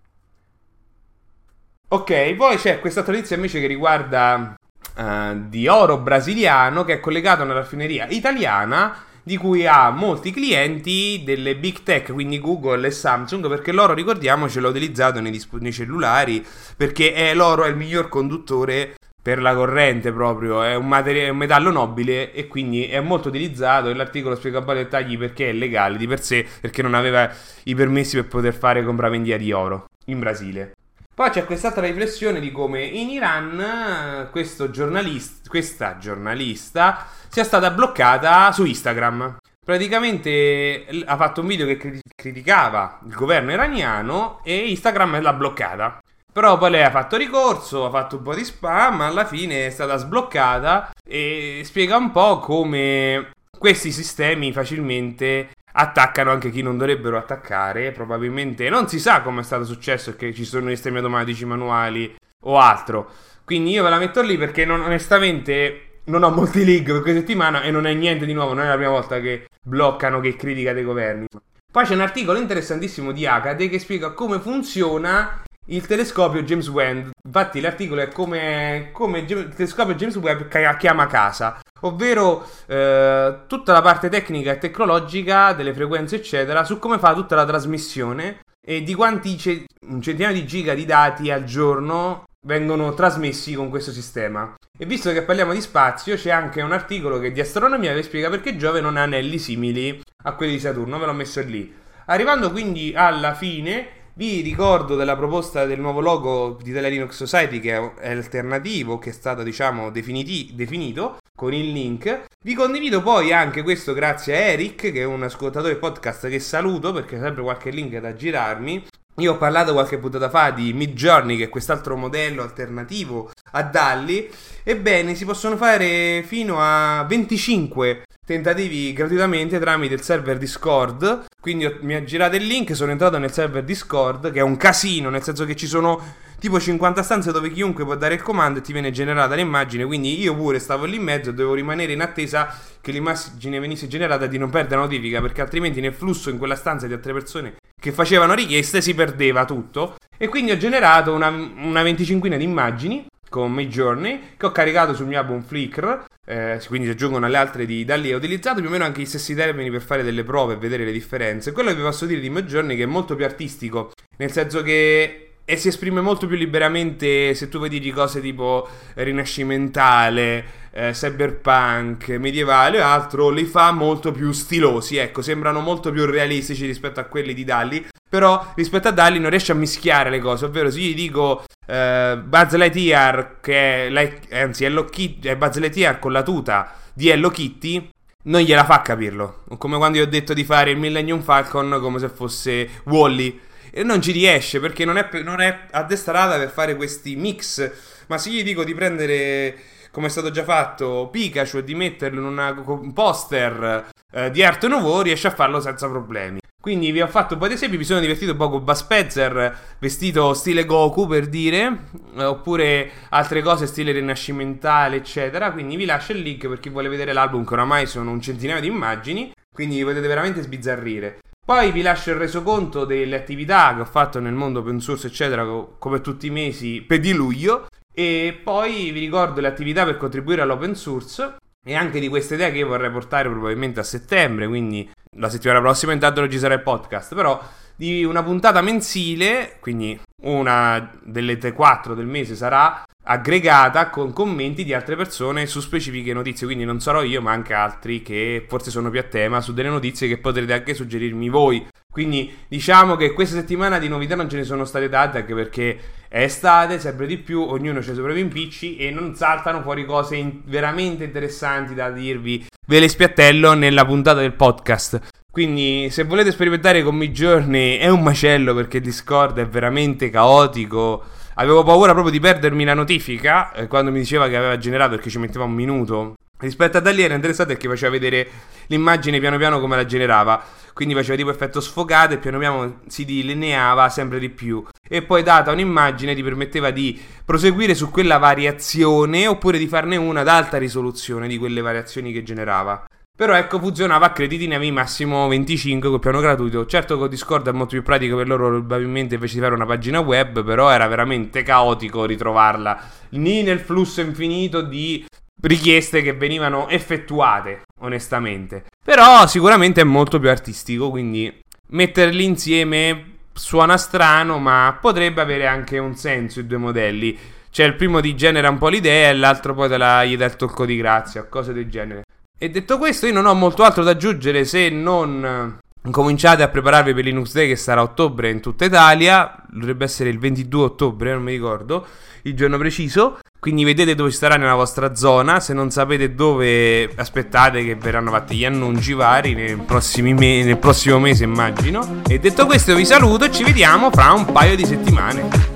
Ok, 1.88 2.34
poi 2.34 2.58
c'è 2.58 2.82
questa 2.82 3.06
notizia 3.08 3.38
invece 3.38 3.62
che 3.62 3.68
riguarda 3.68 4.54
uh, 4.96 5.48
di 5.48 5.68
oro 5.68 5.98
brasiliano 5.98 6.84
che 6.84 6.94
è 6.94 7.00
collegato 7.00 7.42
a 7.42 7.46
una 7.46 7.54
raffineria 7.54 8.08
italiana 8.08 9.04
di 9.22 9.38
cui 9.38 9.66
ha 9.66 9.90
molti 9.90 10.32
clienti 10.32 11.24
delle 11.26 11.56
big 11.56 11.82
tech, 11.82 12.14
quindi 12.14 12.40
Google 12.40 12.86
e 12.86 12.92
Samsung, 12.92 13.48
perché 13.50 13.72
l'oro, 13.72 13.96
ricordiamoci, 13.96 14.60
l'ha 14.60 14.68
utilizzato 14.68 15.20
nei, 15.20 15.32
disp- 15.32 15.58
nei 15.60 15.74
cellulari, 15.74 16.46
perché 16.78 17.12
è, 17.12 17.34
l'oro 17.34 17.64
è 17.64 17.70
il 17.70 17.76
miglior 17.76 18.08
conduttore 18.08 18.94
per 19.20 19.42
la 19.42 19.56
corrente 19.56 20.12
proprio, 20.12 20.62
è 20.62 20.76
un, 20.76 20.88
materia- 20.88 21.32
un 21.32 21.38
metallo 21.38 21.72
nobile 21.72 22.32
e 22.34 22.46
quindi 22.46 22.86
è 22.86 23.00
molto 23.00 23.30
utilizzato 23.30 23.90
e 23.90 23.96
l'articolo 23.96 24.36
spiega 24.36 24.62
po' 24.62 24.74
i 24.74 24.76
dettagli 24.76 25.18
perché 25.18 25.50
è 25.50 25.54
legale 25.54 25.98
di 25.98 26.06
per 26.06 26.22
sé, 26.22 26.46
perché 26.62 26.84
non 26.84 26.94
aveva 26.94 27.28
i 27.64 27.74
permessi 27.74 28.18
per 28.18 28.28
poter 28.28 28.54
fare 28.54 28.84
compravendita 28.84 29.38
di 29.38 29.52
oro 29.52 29.88
in 30.06 30.20
Brasile. 30.20 30.74
Poi 31.16 31.30
c'è 31.30 31.46
quest'altra 31.46 31.86
riflessione 31.86 32.42
di 32.42 32.52
come 32.52 32.84
in 32.84 33.10
Iran 33.10 34.30
giornalist- 34.70 35.48
questa 35.48 35.98
giornalista 35.98 37.08
sia 37.30 37.46
stata 37.46 37.72
bloccata 37.72 38.52
su 38.52 38.66
Instagram. 38.66 39.38
Praticamente 39.64 40.86
ha 41.06 41.16
fatto 41.16 41.40
un 41.40 41.48
video 41.48 41.68
che 41.68 42.02
criticava 42.14 43.00
il 43.08 43.14
governo 43.14 43.54
iraniano 43.54 44.42
e 44.44 44.70
Instagram 44.70 45.22
l'ha 45.22 45.32
bloccata. 45.32 46.02
Però 46.34 46.58
poi 46.58 46.72
lei 46.72 46.84
ha 46.84 46.92
fatto 46.92 47.16
ricorso, 47.16 47.86
ha 47.86 47.90
fatto 47.90 48.18
un 48.18 48.22
po' 48.22 48.36
di 48.36 48.44
spam, 48.44 49.00
alla 49.00 49.24
fine 49.24 49.68
è 49.68 49.70
stata 49.70 49.96
sbloccata 49.96 50.92
e 51.02 51.62
spiega 51.64 51.96
un 51.96 52.12
po' 52.12 52.40
come 52.40 53.32
questi 53.66 53.92
sistemi 53.92 54.54
facilmente 54.54 55.50
attaccano 55.72 56.30
anche 56.30 56.52
chi 56.52 56.62
non 56.62 56.78
dovrebbero 56.78 57.18
attaccare. 57.18 57.92
Probabilmente 57.92 58.70
non 58.70 58.88
si 58.88 59.00
sa 59.00 59.24
come 59.24 59.42
è 59.42 59.44
stato 59.44 59.66
successo 59.66 60.16
che 60.16 60.36
ci 60.36 60.46
sono 60.46 60.70
sistemi 60.70 60.98
automatici 60.98 61.46
manuali 61.46 62.16
o 62.44 62.60
altro. 62.60 63.10
Quindi 63.44 63.72
io 63.72 63.82
ve 63.82 63.90
la 63.90 63.98
metto 63.98 64.22
lì 64.22 64.38
perché 64.38 64.66
non, 64.66 64.82
onestamente 64.82 66.02
non 66.06 66.22
ho 66.22 66.30
molti 66.30 66.64
league 66.64 66.94
per 66.94 67.02
questa 67.02 67.22
settimana 67.22 67.64
e 67.64 67.72
non 67.72 67.88
è 67.88 67.94
niente 67.96 68.28
di 68.28 68.34
nuovo, 68.34 68.54
non 68.54 68.66
è 68.66 68.68
la 68.68 68.76
prima 68.76 68.92
volta 68.92 69.20
che 69.20 69.48
bloccano, 69.64 70.20
che 70.20 70.36
critica 70.36 70.72
dei 70.72 70.84
governi. 70.84 71.26
Poi 71.72 71.86
c'è 71.86 71.96
un 71.96 72.02
articolo 72.02 72.38
interessantissimo 72.38 73.12
di 73.12 73.26
Acade 73.26 73.68
che 73.68 73.80
spiega 73.80 74.12
come 74.12 74.40
funziona 74.40 75.42
il 75.68 75.86
telescopio 75.86 76.44
James 76.44 76.68
Webb. 76.70 77.10
Infatti 77.24 77.60
l'articolo 77.60 78.02
è 78.02 78.10
come, 78.10 78.90
come 78.92 79.20
il 79.20 79.54
telescopio 79.56 79.96
James 79.96 80.16
Webb 80.18 80.48
chiama 80.78 81.08
casa 81.08 81.60
ovvero 81.82 82.48
eh, 82.66 83.42
tutta 83.48 83.74
la 83.74 83.82
parte 83.82 84.10
tecnica 84.10 84.52
e 84.52 84.58
tecnologica 84.58 85.54
delle 85.54 85.74
frequenze, 85.74 86.18
eccetera, 86.18 86.64
su 86.64 86.80
come 86.80 87.00
fa 87.00 87.14
tutta 87.14 87.36
la 87.36 87.46
trasmissione 87.46 88.40
e 88.66 88.84
di 88.84 88.94
quanti 88.94 89.38
ce- 89.38 89.66
un 89.88 90.02
centinaio 90.02 90.34
di 90.34 90.46
giga 90.46 90.74
di 90.74 90.86
dati 90.86 91.30
al 91.32 91.44
giorno 91.44 92.24
vengono 92.46 92.94
trasmessi 92.94 93.54
con 93.54 93.70
questo 93.70 93.92
sistema. 93.92 94.56
E 94.78 94.86
visto 94.86 95.12
che 95.12 95.24
parliamo 95.24 95.54
di 95.54 95.62
spazio, 95.62 96.16
c'è 96.16 96.32
anche 96.32 96.62
un 96.62 96.72
articolo 96.72 97.20
che 97.20 97.32
di 97.32 97.40
astronomia 97.40 97.94
vi 97.94 98.04
spiega 98.04 98.30
perché 98.30 98.58
Giove 98.58 98.82
non 98.82 98.98
ha 98.98 99.04
anelli 99.04 99.38
simili 99.38 100.02
a 100.24 100.34
quelli 100.34 100.54
di 100.54 100.60
Saturno, 100.60 101.00
ve 101.00 101.06
l'ho 101.06 101.14
messo 101.14 101.42
lì. 101.42 101.74
Arrivando 102.08 102.52
quindi 102.52 102.94
alla 102.96 103.34
fine, 103.34 103.88
vi 104.18 104.40
ricordo 104.40 104.96
della 104.96 105.18
proposta 105.18 105.66
del 105.66 105.80
nuovo 105.80 106.00
logo 106.00 106.58
di 106.62 106.72
Tele 106.72 106.90
Linux 106.90 107.16
Society 107.16 107.60
che 107.60 107.76
è 107.98 108.12
alternativo, 108.12 108.98
che 108.98 109.10
è 109.10 109.14
stato 109.14 109.44
diciamo 109.44 109.90
definiti- 109.90 110.52
definito 110.54 111.18
con 111.36 111.54
il 111.54 111.72
link. 111.72 112.24
Vi 112.42 112.54
condivido 112.54 113.02
poi 113.02 113.34
anche 113.34 113.62
questo 113.62 113.94
grazie 113.94 114.36
a 114.36 114.40
Eric, 114.40 114.92
che 114.94 115.02
è 115.02 115.04
un 115.04 115.24
ascoltatore 115.24 115.76
podcast 115.76 116.30
che 116.30 116.40
saluto 116.40 116.94
perché 116.94 117.18
c'è 117.18 117.24
sempre 117.24 117.44
qualche 117.44 117.72
link 117.72 117.98
da 117.98 118.16
girarmi. 118.16 118.86
Io 119.20 119.34
ho 119.34 119.38
parlato 119.38 119.74
qualche 119.74 119.98
puntata 119.98 120.30
fa 120.30 120.52
di 120.52 120.72
Mid 120.74 120.94
Journey, 120.94 121.38
che 121.38 121.46
è 121.46 121.50
quest'altro 121.50 121.98
modello 121.98 122.42
alternativo 122.42 123.32
a 123.52 123.64
Dalli. 123.64 124.30
Ebbene, 124.64 125.16
si 125.16 125.26
possono 125.26 125.58
fare 125.58 126.24
fino 126.26 126.58
a 126.60 127.04
25 127.04 128.05
tentativi 128.26 128.92
gratuitamente 128.92 129.60
tramite 129.60 129.94
il 129.94 130.02
server 130.02 130.38
Discord. 130.38 131.26
Quindi 131.40 131.78
mi 131.82 131.94
ha 131.94 132.04
girato 132.04 132.36
il 132.36 132.46
link, 132.46 132.76
sono 132.76 132.92
entrato 132.92 133.18
nel 133.20 133.32
server 133.32 133.64
Discord, 133.64 134.32
che 134.32 134.40
è 134.40 134.44
un 134.44 134.58
casino, 134.58 135.10
nel 135.10 135.22
senso 135.22 135.46
che 135.46 135.56
ci 135.56 135.68
sono 135.68 136.02
tipo 136.40 136.60
50 136.60 137.02
stanze 137.04 137.32
dove 137.32 137.52
chiunque 137.52 137.86
può 137.86 137.96
dare 137.96 138.16
il 138.16 138.22
comando 138.22 138.60
e 138.60 138.62
ti 138.62 138.74
viene 138.74 138.92
generata 138.92 139.36
l'immagine. 139.36 139.86
Quindi 139.86 140.20
io 140.20 140.36
pure 140.36 140.60
stavo 140.60 140.86
lì 140.86 140.96
in 140.96 141.04
mezzo 141.04 141.30
e 141.30 141.34
dovevo 141.34 141.54
rimanere 141.54 141.94
in 141.94 142.02
attesa 142.02 142.54
che 142.82 142.92
l'immagine 142.92 143.60
venisse 143.60 143.88
generata 143.88 144.26
e 144.26 144.28
di 144.28 144.40
non 144.40 144.50
perdere 144.50 144.82
notifica, 144.82 145.22
perché 145.22 145.42
altrimenti 145.42 145.80
nel 145.80 145.94
flusso 145.94 146.32
in 146.32 146.38
quella 146.40 146.56
stanza 146.56 146.88
di 146.88 146.94
altre 146.94 147.14
persone 147.14 147.56
che 147.80 147.92
facevano 147.92 148.34
richieste 148.34 148.82
si 148.82 148.96
perdeva 148.96 149.46
tutto. 149.46 149.96
E 150.18 150.28
quindi 150.28 150.52
ho 150.52 150.58
generato 150.58 151.14
una, 151.14 151.28
una 151.28 151.84
venticinquina 151.84 152.38
di 152.38 152.44
immagini 152.44 153.06
con 153.36 153.52
Midjourney 153.52 154.22
che 154.38 154.46
ho 154.46 154.52
caricato 154.52 154.94
sul 154.94 155.08
mio 155.08 155.20
album 155.20 155.42
Flickr 155.42 156.06
eh, 156.26 156.62
quindi 156.68 156.88
si 156.88 156.94
aggiungono 156.94 157.26
alle 157.26 157.36
altre 157.36 157.66
di 157.66 157.84
da 157.84 157.98
lì 157.98 158.14
ho 158.14 158.18
utilizzato 158.18 158.62
più 158.62 158.70
o 158.70 158.72
meno 158.72 158.86
anche 158.86 159.02
gli 159.02 159.06
stessi 159.06 159.36
termini 159.36 159.70
per 159.70 159.82
fare 159.82 160.04
delle 160.04 160.24
prove 160.24 160.54
e 160.54 160.58
vedere 160.58 160.86
le 160.86 160.92
differenze. 160.92 161.52
Quello 161.52 161.70
che 161.70 161.76
vi 161.76 161.82
posso 161.82 162.06
dire 162.06 162.22
di 162.22 162.30
Midjourney 162.30 162.76
è 162.76 162.78
che 162.78 162.84
è 162.84 162.88
molto 162.88 163.16
più 163.16 163.26
artistico 163.26 163.92
nel 164.18 164.32
senso 164.32 164.64
che 164.64 165.25
e 165.48 165.58
si 165.58 165.68
esprime 165.68 166.02
molto 166.02 166.26
più 166.26 166.36
liberamente 166.36 167.36
se 167.36 167.48
tu 167.50 167.60
vedi 167.60 167.80
di 167.80 167.92
cose 167.92 168.20
tipo 168.20 168.68
rinascimentale, 168.96 170.46
eh, 170.72 170.92
cyberpunk, 170.92 172.10
medievale 172.18 172.82
o 172.82 172.84
altro, 172.84 173.30
li 173.30 173.46
fa 173.46 173.72
molto 173.72 174.12
più 174.12 174.32
stilosi, 174.32 174.98
ecco, 174.98 175.22
sembrano 175.22 175.60
molto 175.60 175.92
più 175.92 176.06
realistici 176.06 176.66
rispetto 176.66 177.00
a 177.00 177.04
quelli 177.04 177.36
di 177.36 177.44
Dalli, 177.44 177.86
però 178.10 178.54
rispetto 178.56 178.88
a 178.88 178.92
Dalli 178.92 179.20
non 179.20 179.30
riesce 179.30 179.52
a 179.52 179.56
mischiare 179.56 180.10
le 180.10 180.20
cose, 180.20 180.46
ovvero 180.46 180.72
se 180.72 180.80
gli 180.80 180.96
dico 180.96 181.44
eh, 181.68 182.20
Buzz 182.24 182.54
Lightyear 182.56 183.38
che 183.40 183.88
è, 183.88 184.42
anzi 184.42 184.66
Hello 184.66 184.86
Kitty, 184.86 185.30
è 185.30 185.36
Buzz 185.36 185.58
Lightyear 185.58 186.00
con 186.00 186.12
la 186.12 186.24
tuta 186.24 186.74
di 186.92 187.10
Hello 187.10 187.30
Kitty, 187.30 187.88
non 188.24 188.42
gliela 188.42 188.66
fa 188.66 188.82
capirlo, 188.82 189.44
come 189.60 189.78
quando 189.78 190.00
io 190.00 190.06
ho 190.06 190.08
detto 190.08 190.34
di 190.34 190.44
fare 190.44 190.72
il 190.72 190.78
Millennium 190.80 191.22
Falcon 191.22 191.78
come 191.80 192.00
se 192.00 192.10
fosse 192.10 192.68
Wally 192.86 193.40
e 193.78 193.84
non 193.84 194.02
ci 194.02 194.14
riesce 194.14 194.62
perché 194.62 194.86
non 194.86 194.98
è, 194.98 195.10
non 195.22 195.42
è 195.42 195.66
addestrata 195.72 196.38
per 196.38 196.50
fare 196.50 196.78
questi 196.78 197.18
mix, 197.18 197.70
ma 198.08 198.18
se 198.18 198.30
gli 198.30 198.42
dico 198.42 198.64
di 198.64 198.74
prendere 198.74 199.58
come 199.92 200.08
è 200.08 200.10
stato 200.10 200.32
già 200.32 200.46
fatto 200.46 201.10
Pikachu 201.12 201.58
e 201.58 201.64
di 201.66 201.76
metterlo 201.76 202.22
in 202.22 202.26
una, 202.26 202.56
un 202.66 202.94
poster 202.94 203.90
eh, 204.14 204.32
di 204.32 204.44
Art 204.44 204.66
Nouveau 204.68 205.02
riesce 205.02 205.28
a 205.28 205.32
farlo 205.32 205.60
senza 205.60 205.90
problemi. 205.90 206.40
Quindi 206.62 206.92
vi 206.92 207.02
ho 207.02 207.08
fatto 207.08 207.34
un 207.34 207.40
po' 207.42 207.50
di 207.50 207.56
esempi, 207.56 207.78
mi 207.78 207.84
sono 207.84 208.00
divertito 208.00 208.32
un 208.32 208.38
po' 208.38 208.50
con 208.50 208.64
Buzz 208.64 208.80
Spencer 208.80 209.58
vestito 209.78 210.34
stile 210.34 210.66
Goku 210.66 211.06
per 211.06 211.28
dire, 211.28 211.90
eh, 212.16 212.24
oppure 212.24 212.90
altre 213.10 213.42
cose 213.42 213.68
stile 213.68 213.92
rinascimentale 213.92 214.96
eccetera, 214.96 215.52
quindi 215.52 215.76
vi 215.76 215.84
lascio 215.84 216.14
il 216.14 216.20
link 216.20 216.48
per 216.48 216.62
chi 216.62 216.70
vuole 216.70 216.88
vedere 216.88 217.12
l'album 217.12 217.44
che 217.44 217.54
oramai 217.54 217.88
sono 217.88 218.12
un 218.12 218.22
centinaio 218.22 218.62
di 218.62 218.68
immagini, 218.68 219.34
quindi 219.54 219.84
potete 219.84 220.08
veramente 220.08 220.42
sbizzarrire. 220.42 221.20
Poi 221.46 221.72
vi 221.72 221.84
lascio 221.84 222.10
il 222.10 222.16
resoconto 222.16 222.86
delle 222.86 223.16
attività 223.16 223.76
che 223.76 223.82
ho 223.82 223.86
fatto 223.86 224.20
nel 224.20 224.34
mondo 224.34 224.62
open 224.62 224.80
source 224.80 225.06
eccetera, 225.06 225.46
come 225.78 226.02
tutti 226.02 226.26
i 226.26 226.32
mesi 226.32 226.82
per 226.82 227.00
di 227.00 227.14
luglio, 227.14 227.68
e 227.94 228.36
poi 228.44 228.90
vi 228.90 229.00
ricordo 229.00 229.42
le 229.42 229.48
attività 229.48 229.86
per 229.86 229.98
contribuire 229.98 230.42
all'open 230.42 230.74
source 230.74 231.36
e 231.64 231.76
anche 231.76 232.00
di 232.00 232.08
queste 232.08 232.34
idee 232.34 232.52
che 232.52 232.58
io 232.58 232.68
vorrei 232.68 232.90
portare 232.90 233.30
probabilmente 233.30 233.80
a 233.80 233.84
settembre, 233.84 234.48
quindi 234.48 234.90
la 235.18 235.30
settimana 235.30 235.60
prossima 235.60 235.94
intanto 235.94 236.20
non 236.20 236.32
ci 236.32 236.40
sarà 236.40 236.56
il 236.56 236.64
podcast, 236.64 237.14
però 237.14 237.40
di 237.76 238.04
una 238.04 238.24
puntata 238.24 238.62
mensile, 238.62 239.58
quindi 239.60 240.00
una 240.24 240.92
delle 241.04 241.38
tre 241.38 241.52
quattro 241.52 241.94
del 241.94 242.06
mese 242.06 242.36
sarà 242.36 242.84
aggregata 243.08 243.90
con 243.90 244.14
commenti 244.14 244.64
di 244.64 244.74
altre 244.74 244.96
persone 244.96 245.46
su 245.46 245.60
specifiche 245.60 246.14
notizie, 246.14 246.48
quindi 246.48 246.66
non 246.66 246.80
sarò 246.80 247.04
io 247.04 247.22
ma 247.22 247.32
anche 247.32 247.54
altri 247.54 248.02
che 248.02 248.46
forse 248.48 248.72
sono 248.72 248.90
più 248.90 249.00
a 249.00 249.04
tema 249.04 249.42
su 249.42 249.54
delle 249.54 249.70
notizie 249.70 250.08
che 250.08 250.18
potrete 250.18 250.54
anche 250.54 250.74
suggerirmi 250.74 251.30
voi. 251.30 251.68
Quindi 251.92 252.36
diciamo 252.48 252.96
che 252.96 253.14
questa 253.14 253.36
settimana 253.36 253.78
di 253.80 253.88
novità 253.88 254.16
non 254.16 254.30
ce 254.30 254.38
ne 254.38 254.44
sono 254.44 254.66
state 254.66 254.90
tante 254.90 255.20
anche 255.20 255.34
perché 255.34 255.80
è 256.10 256.24
estate, 256.24 256.80
sempre 256.80 257.08
di 257.08 257.18
più, 257.18 257.42
ognuno 257.42 257.78
ha 257.78 257.82
i 257.82 257.84
suoi 257.84 257.96
propri 257.96 258.20
impicci 258.20 258.78
e 258.78 258.90
non 258.90 259.16
saltano 259.16 259.62
fuori 259.62 259.86
cose 259.86 260.16
in- 260.16 260.42
veramente 260.46 261.04
interessanti 261.04 261.74
da 261.74 261.92
dirvi. 261.92 262.46
Ve 262.68 262.80
le 262.80 262.90
spiattello 262.90 263.54
nella 263.54 263.86
puntata 263.86 264.20
del 264.20 264.34
podcast. 264.34 265.00
Quindi 265.36 265.90
se 265.90 266.06
volete 266.06 266.32
sperimentare 266.32 266.82
con 266.82 266.96
Midjourney 266.96 267.76
è 267.76 267.90
un 267.90 268.02
macello 268.02 268.54
perché 268.54 268.80
Discord 268.80 269.38
è 269.38 269.46
veramente 269.46 270.10
caotico. 270.10 271.04
Avevo 271.34 271.62
paura 271.64 271.92
proprio 271.92 272.14
di 272.14 272.22
perdermi 272.22 272.64
la 272.64 272.74
notifica 272.74 273.52
eh, 273.52 273.68
quando 273.68 273.92
mi 273.92 274.00
diceva 274.00 274.30
che 274.30 274.38
aveva 274.38 274.58
generato 274.58 274.92
perché 274.92 275.10
ci 275.10 275.18
metteva 275.18 275.44
un 275.44 275.52
minuto. 275.52 276.14
Rispetto 276.40 276.78
a 276.78 276.80
Dalli 276.80 277.02
era 277.02 277.16
interessante 277.16 277.52
perché 277.52 277.68
faceva 277.68 277.92
vedere 277.92 278.30
l'immagine 278.68 279.20
piano 279.20 279.36
piano 279.36 279.60
come 279.60 279.76
la 279.76 279.86
generava 279.86 280.42
quindi 280.72 280.94
faceva 280.94 281.18
tipo 281.18 281.30
effetto 281.30 281.60
sfogato 281.60 282.14
e 282.14 282.18
piano 282.18 282.38
piano 282.38 282.80
si 282.88 283.04
delineava 283.04 283.90
sempre 283.90 284.20
di 284.20 284.30
più. 284.30 284.64
E 284.88 285.02
poi 285.02 285.22
data 285.22 285.52
un'immagine 285.52 286.16
ti 286.16 286.24
permetteva 286.24 286.72
di 286.72 286.98
proseguire 287.26 287.76
su 287.76 287.92
quella 287.92 288.18
variazione 288.18 289.28
oppure 289.28 289.58
di 289.58 289.68
farne 289.68 289.98
una 289.98 290.22
ad 290.22 290.30
alta 290.30 290.58
risoluzione 290.58 291.28
di 291.28 291.38
quelle 291.38 291.60
variazioni 291.60 292.14
che 292.14 292.24
generava. 292.24 292.86
Però 293.18 293.34
ecco, 293.34 293.60
funzionava 293.60 294.08
a 294.08 294.12
crediti 294.12 294.46
ne 294.46 294.56
avevi 294.56 294.72
massimo 294.72 295.30
25 295.30 295.90
col 295.90 296.00
piano 296.00 296.20
gratuito. 296.20 296.66
Certo 296.66 296.98
con 296.98 297.08
Discord 297.08 297.48
è 297.48 297.54
molto 297.54 297.70
più 297.70 297.82
pratico 297.82 298.18
per 298.18 298.28
loro 298.28 298.50
probabilmente 298.50 299.16
invece 299.16 299.36
di 299.36 299.40
fare 299.40 299.54
una 299.56 299.66
pagina 299.66 300.00
web, 300.00 300.44
però 300.44 300.70
era 300.70 300.86
veramente 300.88 301.42
caotico 301.42 302.04
ritrovarla 302.04 302.78
lì 303.12 303.42
nel 303.42 303.60
flusso 303.60 304.02
infinito 304.02 304.62
di 304.62 305.06
richieste 305.42 306.02
che 306.02 306.12
venivano 306.12 306.68
effettuate, 306.68 307.62
onestamente. 307.80 308.66
Però 308.84 309.26
sicuramente 309.28 309.80
è 309.80 309.86
molto 309.86 310.20
più 310.20 310.30
artistico, 310.30 310.90
quindi 310.90 311.34
metterli 311.68 312.26
insieme 312.26 313.14
suona 313.32 313.78
strano, 313.78 314.40
ma 314.40 314.78
potrebbe 314.82 315.22
avere 315.22 315.48
anche 315.48 315.78
un 315.78 315.96
senso 315.96 316.42
i 316.42 316.48
due 316.48 316.58
modelli. 316.58 317.18
C'è 317.50 317.64
il 317.64 317.76
primo 317.76 318.02
ti 318.02 318.14
genera 318.14 318.50
un 318.50 318.58
po' 318.58 318.68
l'idea 318.68 319.10
e 319.10 319.14
l'altro 319.14 319.54
poi 319.54 319.70
la 319.78 320.04
gli 320.04 320.18
dà 320.18 320.26
il 320.26 320.36
tocco 320.36 320.66
di 320.66 320.76
grazia, 320.76 321.24
cose 321.24 321.54
del 321.54 321.70
genere. 321.70 322.04
E 322.38 322.50
detto 322.50 322.78
questo, 322.78 323.06
io 323.06 323.14
non 323.14 323.26
ho 323.26 323.34
molto 323.34 323.64
altro 323.64 323.84
da 323.84 323.92
aggiungere 323.92 324.44
se 324.44 324.70
non 324.70 325.58
cominciate 325.90 326.44
a 326.44 326.48
prepararvi 326.50 326.94
per 326.94 327.04
Linux 327.04 327.32
Day 327.32 327.48
che 327.48 327.56
sarà 327.56 327.80
a 327.80 327.84
ottobre 327.84 328.30
in 328.30 328.42
tutta 328.42 328.66
Italia. 328.66 329.36
Dovrebbe 329.48 329.86
essere 329.86 330.10
il 330.10 330.20
22 330.20 330.64
ottobre, 330.64 331.14
non 331.14 331.24
mi 331.24 331.32
ricordo 331.32 331.86
il 332.24 332.36
giorno 332.36 332.58
preciso. 332.58 333.20
Quindi 333.40 333.64
vedete 333.64 333.96
dove 333.96 334.12
starà 334.12 334.36
nella 334.36 334.56
vostra 334.56 334.96
zona. 334.96 335.40
Se 335.40 335.54
non 335.54 335.70
sapete 335.70 336.14
dove, 336.14 336.92
aspettate 336.96 337.64
che 337.64 337.76
verranno 337.76 338.12
fatti 338.12 338.36
gli 338.36 338.46
annunci 338.46 338.94
vari 338.94 339.34
nel, 339.34 339.64
me- 340.02 340.44
nel 340.44 340.58
prossimo 340.58 341.00
mese, 341.00 341.24
immagino. 341.24 342.02
E 342.08 342.20
detto 342.20 342.46
questo, 342.48 342.76
vi 342.76 342.86
saluto 342.86 343.26
e 343.26 343.32
ci 343.32 343.44
vediamo 343.44 343.92
fra 343.92 344.12
un 344.14 344.26
paio 344.26 344.56
di 344.56 344.66
settimane. 344.66 345.55